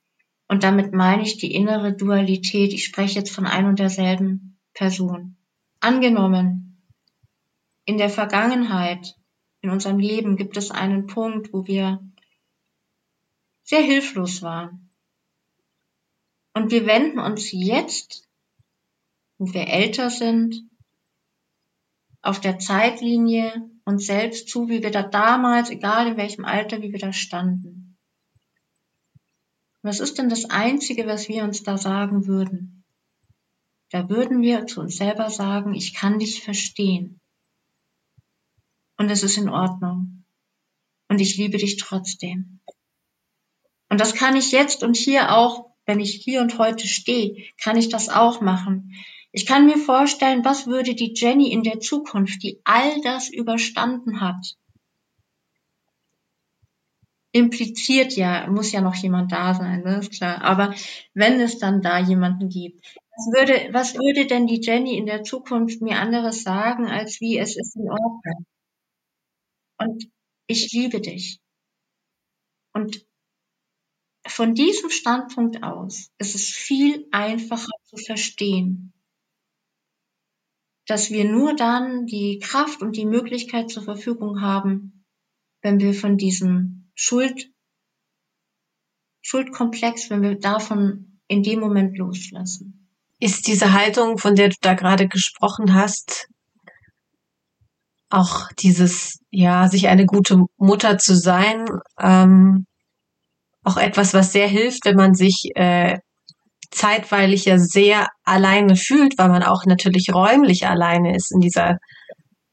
[0.47, 2.73] und damit meine ich die innere Dualität.
[2.73, 5.37] Ich spreche jetzt von ein und derselben Person.
[5.79, 6.83] Angenommen,
[7.85, 9.15] in der Vergangenheit,
[9.61, 11.99] in unserem Leben gibt es einen Punkt, wo wir
[13.63, 14.91] sehr hilflos waren.
[16.53, 18.27] Und wir wenden uns jetzt,
[19.37, 20.69] wo wir älter sind,
[22.21, 26.91] auf der Zeitlinie uns selbst zu, wie wir da damals, egal in welchem Alter, wie
[26.91, 27.84] wir da standen.
[29.85, 32.83] Was ist denn das Einzige, was wir uns da sagen würden?
[33.91, 37.21] Da würden wir zu uns selber sagen, ich kann dich verstehen.
[38.97, 40.25] Und es ist in Ordnung.
[41.07, 42.61] Und ich liebe dich trotzdem.
[43.87, 47.77] Und das kann ich jetzt und hier auch, wenn ich hier und heute stehe, kann
[47.77, 48.91] ich das auch machen.
[49.31, 54.19] Ich kann mir vorstellen, was würde die Jenny in der Zukunft, die all das überstanden
[54.19, 54.57] hat,
[57.35, 60.41] impliziert ja, muss ja noch jemand da sein, ne, ist klar.
[60.41, 60.73] Aber
[61.13, 62.81] wenn es dann da jemanden gibt,
[63.11, 67.37] was würde, was würde denn die Jenny in der Zukunft mir anderes sagen, als wie
[67.37, 68.45] es ist in Ordnung?
[69.77, 70.09] Und
[70.47, 71.41] ich liebe dich.
[72.73, 73.05] Und
[74.25, 78.93] von diesem Standpunkt aus ist es viel einfacher zu verstehen,
[80.87, 85.03] dass wir nur dann die Kraft und die Möglichkeit zur Verfügung haben,
[85.61, 87.49] wenn wir von diesem Schuld,
[89.21, 92.89] Schuldkomplex, wenn wir davon in dem Moment loslassen.
[93.19, 96.27] Ist diese Haltung, von der du da gerade gesprochen hast,
[98.09, 101.65] auch dieses, ja, sich eine gute Mutter zu sein,
[101.99, 102.65] ähm,
[103.63, 105.97] auch etwas, was sehr hilft, wenn man sich äh,
[106.71, 111.77] zeitweilig ja sehr alleine fühlt, weil man auch natürlich räumlich alleine ist in dieser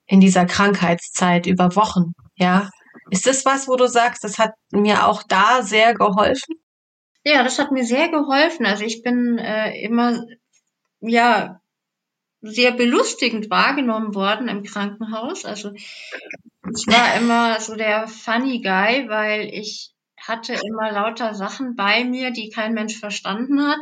[0.07, 2.13] in dieser Krankheitszeit über Wochen.
[2.37, 2.69] Ja,
[3.11, 6.57] ist das was, wo du sagst, das hat mir auch da sehr geholfen?
[7.25, 8.67] Ja, das hat mir sehr geholfen.
[8.67, 10.25] Also ich bin äh, immer
[11.01, 11.61] ja
[12.41, 15.45] sehr belustigend wahrgenommen worden im Krankenhaus.
[15.45, 22.05] Also ich war immer so der funny Guy, weil ich hatte immer lauter Sachen bei
[22.05, 23.79] mir, die kein Mensch verstanden hat,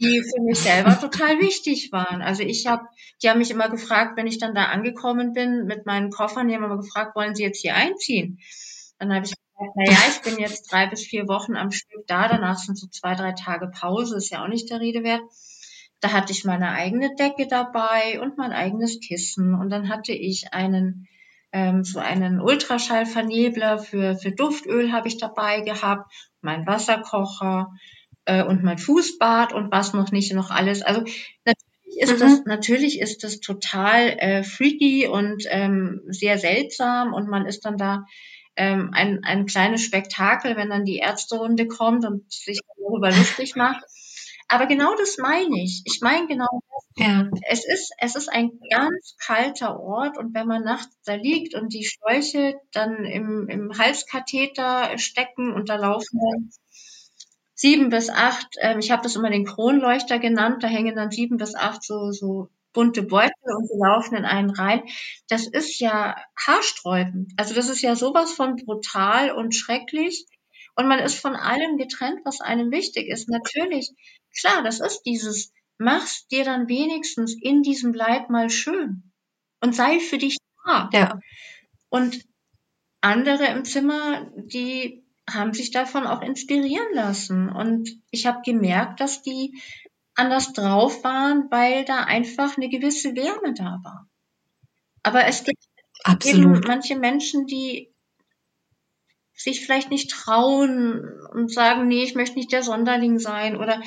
[0.00, 2.22] die für mich selber total wichtig waren.
[2.22, 2.86] Also ich habe,
[3.22, 6.54] die haben mich immer gefragt, wenn ich dann da angekommen bin mit meinen Koffern, die
[6.54, 8.38] haben immer gefragt, wollen Sie jetzt hier einziehen?
[8.98, 12.28] Dann habe ich gesagt, naja, ich bin jetzt drei bis vier Wochen am Stück da,
[12.28, 15.22] danach sind so zwei, drei Tage Pause, ist ja auch nicht der Rede wert.
[16.00, 20.54] Da hatte ich meine eigene Decke dabei und mein eigenes Kissen und dann hatte ich
[20.54, 21.06] einen
[21.52, 27.72] ähm, so einen Ultraschallvernebler für, für Duftöl habe ich dabei gehabt, mein Wasserkocher
[28.24, 30.82] äh, und mein Fußbad und was noch nicht noch alles.
[30.82, 31.00] Also
[31.44, 32.18] natürlich ist mhm.
[32.18, 37.76] das natürlich ist das total äh, freaky und ähm, sehr seltsam und man ist dann
[37.76, 38.06] da
[38.56, 43.82] ähm, ein, ein kleines Spektakel, wenn dann die Ärzterunde kommt und sich darüber lustig macht.
[44.48, 45.82] Aber genau das meine ich.
[45.84, 47.06] Ich meine genau das.
[47.06, 47.30] Ja.
[47.48, 51.72] Es ist, es ist ein ganz kalter Ort und wenn man nachts da liegt und
[51.72, 56.18] die Schläuche dann im, im Halskatheter stecken und da laufen
[57.60, 61.36] sieben bis acht, ähm, ich habe das immer den Kronleuchter genannt, da hängen dann sieben
[61.36, 64.82] bis acht so, so bunte Beutel und die laufen in einen rein.
[65.28, 67.32] Das ist ja haarsträubend.
[67.36, 70.26] Also das ist ja sowas von brutal und schrecklich.
[70.76, 73.28] Und man ist von allem getrennt, was einem wichtig ist.
[73.28, 73.90] Natürlich
[74.38, 79.12] Klar, das ist dieses, mach's dir dann wenigstens in diesem Leid mal schön
[79.60, 80.88] und sei für dich da.
[80.92, 81.20] Ja.
[81.88, 82.22] Und
[83.00, 85.04] andere im Zimmer, die
[85.34, 87.48] haben sich davon auch inspirieren lassen.
[87.48, 89.60] Und ich habe gemerkt, dass die
[90.14, 94.08] anders drauf waren, weil da einfach eine gewisse Wärme da war.
[95.02, 95.62] Aber es gibt
[96.04, 96.40] Absolut.
[96.40, 97.90] eben manche Menschen, die
[99.34, 101.02] sich vielleicht nicht trauen
[101.32, 103.80] und sagen, nee, ich möchte nicht der Sonderling sein oder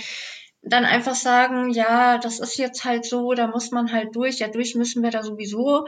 [0.63, 4.47] dann einfach sagen, ja, das ist jetzt halt so, da muss man halt durch, ja,
[4.47, 5.85] durch müssen wir da sowieso,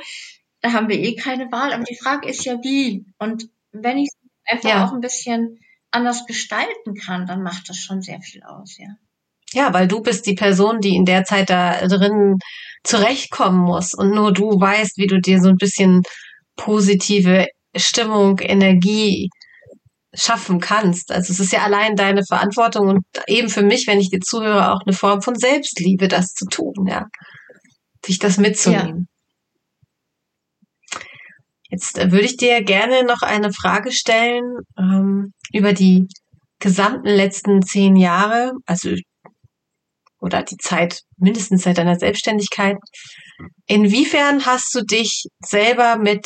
[0.61, 3.05] da haben wir eh keine Wahl, aber die Frage ist ja wie.
[3.17, 4.09] Und wenn ich
[4.45, 4.85] einfach ja.
[4.85, 5.59] auch ein bisschen
[5.91, 8.87] anders gestalten kann, dann macht das schon sehr viel aus, ja.
[9.53, 12.39] Ja, weil du bist die Person, die in der Zeit da drin
[12.83, 16.01] zurechtkommen muss und nur du weißt, wie du dir so ein bisschen
[16.55, 19.29] positive Stimmung, Energie
[20.13, 21.11] schaffen kannst.
[21.11, 24.71] Also es ist ja allein deine Verantwortung und eben für mich, wenn ich dir zuhöre,
[24.71, 27.05] auch eine Form von Selbstliebe, das zu tun, ja.
[28.05, 29.07] Sich das mitzunehmen.
[31.75, 36.07] Jetzt äh, würde ich dir gerne noch eine Frage stellen ähm, über die
[36.59, 38.95] gesamten letzten zehn Jahre, also
[40.21, 42.77] oder die Zeit, mindestens seit deiner Selbstständigkeit.
[43.67, 46.25] Inwiefern hast du dich selber mit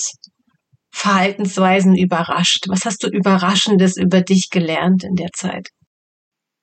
[0.92, 2.66] Verhaltensweisen überrascht?
[2.68, 5.70] Was hast du Überraschendes über dich gelernt in der Zeit?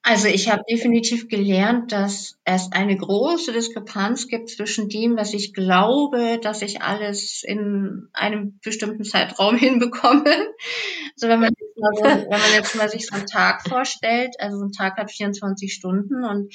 [0.09, 5.53] Also ich habe definitiv gelernt, dass es eine große Diskrepanz gibt zwischen dem, was ich
[5.53, 10.23] glaube, dass ich alles in einem bestimmten Zeitraum hinbekomme.
[10.23, 14.37] Also wenn man jetzt mal, so, wenn man jetzt mal sich so einen Tag vorstellt,
[14.39, 16.55] also so ein Tag hat 24 Stunden und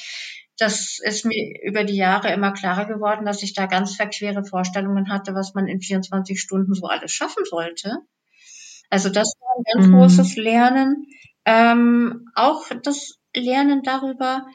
[0.58, 5.12] das ist mir über die Jahre immer klarer geworden, dass ich da ganz verquere Vorstellungen
[5.12, 7.98] hatte, was man in 24 Stunden so alles schaffen sollte.
[8.90, 9.98] Also das war ein ganz mhm.
[9.98, 11.06] großes Lernen.
[11.44, 14.46] Ähm, auch das Lernen darüber,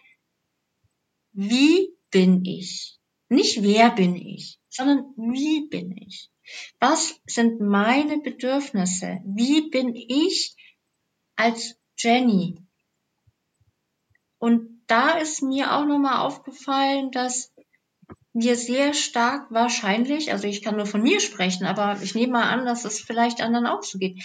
[1.33, 2.99] wie bin ich?
[3.29, 6.31] Nicht wer bin ich, sondern wie bin ich?
[6.79, 9.18] Was sind meine Bedürfnisse?
[9.24, 10.57] Wie bin ich
[11.35, 12.64] als Jenny?
[14.39, 17.53] Und da ist mir auch nochmal aufgefallen, dass
[18.39, 22.51] wir sehr stark wahrscheinlich, also ich kann nur von mir sprechen, aber ich nehme mal
[22.51, 24.22] an, dass es vielleicht anderen auch so geht,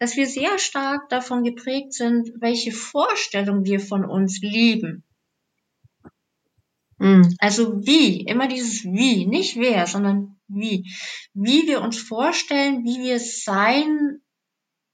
[0.00, 5.04] dass wir sehr stark davon geprägt sind, welche Vorstellung wir von uns lieben.
[6.98, 7.36] Mhm.
[7.38, 10.92] Also wie, immer dieses wie, nicht wer, sondern wie.
[11.32, 14.22] Wie wir uns vorstellen, wie wir sein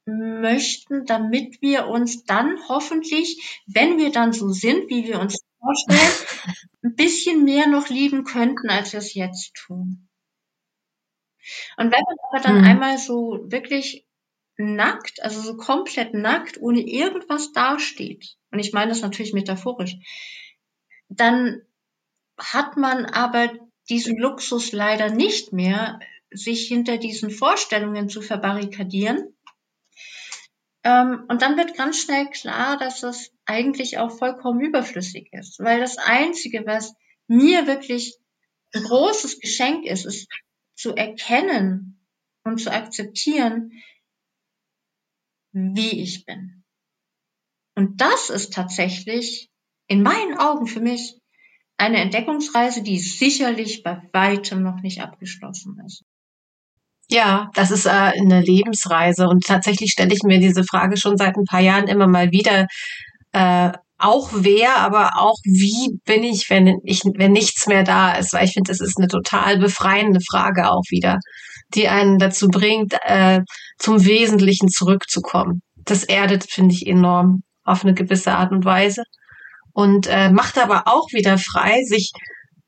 [0.05, 5.39] möchten, damit wir uns dann hoffentlich, wenn wir dann so sind, wie wir uns
[5.69, 10.09] vorstellen, ein bisschen mehr noch lieben könnten, als wir es jetzt tun.
[11.77, 12.65] Und wenn man aber dann hm.
[12.65, 14.07] einmal so wirklich
[14.57, 19.97] nackt, also so komplett nackt, ohne irgendwas dasteht, und ich meine das natürlich metaphorisch,
[21.09, 21.63] dann
[22.39, 23.51] hat man aber
[23.89, 26.01] diesen Luxus leider nicht mehr,
[26.31, 29.35] sich hinter diesen Vorstellungen zu verbarrikadieren.
[30.85, 35.81] Ähm, und dann wird ganz schnell klar, dass das eigentlich auch vollkommen überflüssig ist, weil
[35.81, 36.95] das Einzige, was
[37.27, 38.17] mir wirklich
[38.75, 40.29] ein großes Geschenk ist, ist
[40.77, 42.07] zu erkennen
[42.45, 43.73] und zu akzeptieren,
[45.53, 46.65] wie ich bin.
[47.75, 49.51] Und das ist tatsächlich
[49.87, 51.21] in meinen Augen für mich
[51.77, 56.05] eine Entdeckungsreise, die sicherlich bei weitem noch nicht abgeschlossen ist.
[57.11, 61.37] Ja, das ist äh, eine Lebensreise und tatsächlich stelle ich mir diese Frage schon seit
[61.37, 62.67] ein paar Jahren immer mal wieder.
[63.33, 68.33] Äh, auch wer, aber auch wie bin ich, wenn ich, wenn nichts mehr da ist,
[68.33, 71.19] weil ich finde, das ist eine total befreiende Frage auch wieder,
[71.75, 73.41] die einen dazu bringt, äh,
[73.79, 75.63] zum Wesentlichen zurückzukommen.
[75.85, 79.03] Das erdet, finde ich, enorm auf eine gewisse Art und Weise
[79.73, 82.13] und äh, macht aber auch wieder frei, sich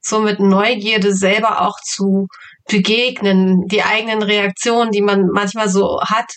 [0.00, 2.26] so mit Neugierde selber auch zu
[2.70, 6.32] begegnen, die eigenen Reaktionen, die man manchmal so hat,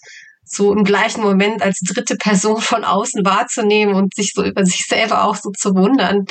[0.45, 4.85] so im gleichen Moment als dritte Person von außen wahrzunehmen und sich so über sich
[4.85, 6.25] selber auch so zu wundern.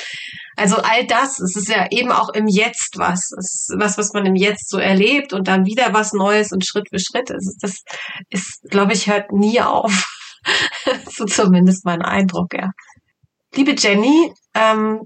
[0.56, 3.30] Also all das, es ist ja eben auch im Jetzt was.
[3.38, 6.66] Es ist was, was man im Jetzt so erlebt und dann wieder was Neues und
[6.66, 7.30] Schritt für Schritt.
[7.30, 7.82] Also das
[8.30, 10.04] ist, glaube ich, hört nie auf.
[11.10, 12.70] so zumindest mein Eindruck, ja.
[13.54, 15.00] Liebe Jenny, ähm,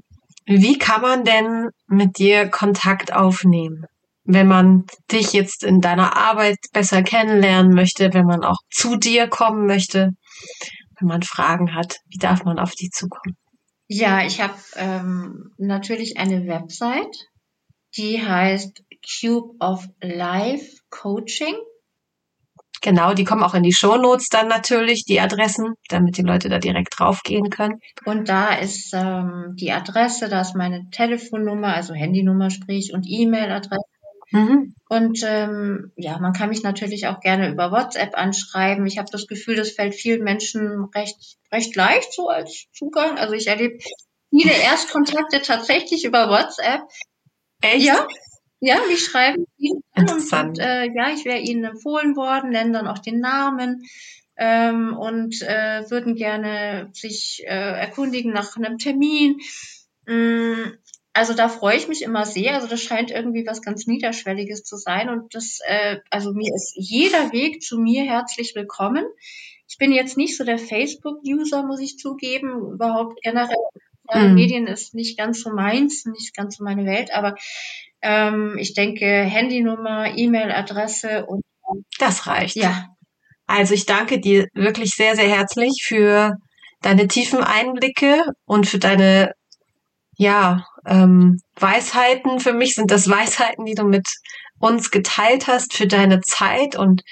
[0.46, 3.86] wie kann man denn mit dir Kontakt aufnehmen?
[4.26, 9.28] Wenn man dich jetzt in deiner Arbeit besser kennenlernen möchte, wenn man auch zu dir
[9.28, 10.10] kommen möchte,
[10.98, 13.36] wenn man Fragen hat, wie darf man auf dich zukommen?
[13.88, 17.16] Ja, ich habe ähm, natürlich eine Website,
[17.96, 18.82] die heißt
[19.20, 21.54] Cube of Life Coaching.
[22.82, 26.58] Genau, die kommen auch in die Shownotes dann natürlich, die Adressen, damit die Leute da
[26.58, 27.80] direkt draufgehen können.
[28.04, 33.95] Und da ist ähm, die Adresse, da ist meine Telefonnummer, also Handynummer sprich und E-Mail-Adresse.
[34.30, 34.74] Mhm.
[34.88, 38.86] Und ähm, ja, man kann mich natürlich auch gerne über WhatsApp anschreiben.
[38.86, 43.18] Ich habe das Gefühl, das fällt vielen Menschen recht, recht leicht so als Zugang.
[43.18, 43.78] Also ich erlebe
[44.30, 46.82] viele Erstkontakte tatsächlich über WhatsApp.
[47.60, 47.84] Echt?
[47.84, 48.06] Ja,
[48.60, 52.88] ja, die schreiben ihn an und, äh, ja, ich wäre ihnen empfohlen worden, nennen dann
[52.88, 53.82] auch den Namen
[54.36, 59.38] ähm, und äh, würden gerne sich äh, erkundigen nach einem Termin.
[60.06, 60.72] Mm,
[61.16, 62.54] also da freue ich mich immer sehr.
[62.54, 65.08] Also das scheint irgendwie was ganz Niederschwelliges zu sein.
[65.08, 69.04] Und das, äh, also mir ist jeder Weg zu mir herzlich willkommen.
[69.68, 72.72] Ich bin jetzt nicht so der Facebook-User, muss ich zugeben.
[72.74, 73.56] Überhaupt generell
[74.12, 74.34] mhm.
[74.34, 77.34] Medien ist nicht ganz so meins, nicht ganz so meine Welt, aber
[78.02, 81.42] ähm, ich denke, Handynummer, E-Mail-Adresse und.
[81.98, 82.56] Das reicht.
[82.56, 82.88] Ja.
[83.46, 86.36] Also ich danke dir wirklich sehr, sehr herzlich für
[86.82, 89.32] deine tiefen Einblicke und für deine,
[90.16, 92.40] ja, ähm, Weisheiten.
[92.40, 94.06] Für mich sind das Weisheiten, die du mit
[94.58, 97.02] uns geteilt hast, für deine Zeit und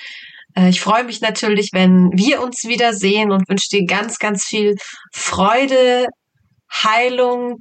[0.57, 4.77] äh, ich freue mich natürlich, wenn wir uns wiedersehen und wünsche dir ganz, ganz viel
[5.13, 6.07] Freude,
[6.73, 7.59] Heilung,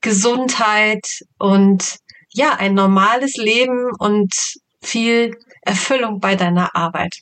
[0.00, 1.04] Gesundheit
[1.38, 1.96] und
[2.32, 4.32] ja, ein normales Leben und
[4.82, 7.14] viel Erfüllung bei deiner Arbeit.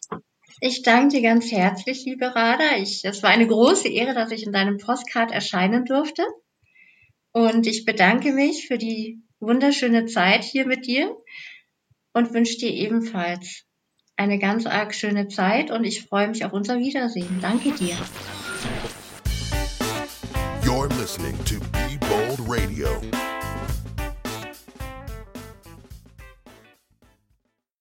[0.61, 2.76] Ich danke dir ganz herzlich, liebe Rada.
[2.78, 6.24] Ich, es war eine große Ehre, dass ich in deinem Postcard erscheinen durfte.
[7.32, 11.16] Und ich bedanke mich für die wunderschöne Zeit hier mit dir
[12.12, 13.64] und wünsche dir ebenfalls
[14.16, 17.38] eine ganz arg schöne Zeit und ich freue mich auf unser Wiedersehen.
[17.40, 17.96] Danke dir.
[20.64, 22.88] You're listening to Be Bold Radio.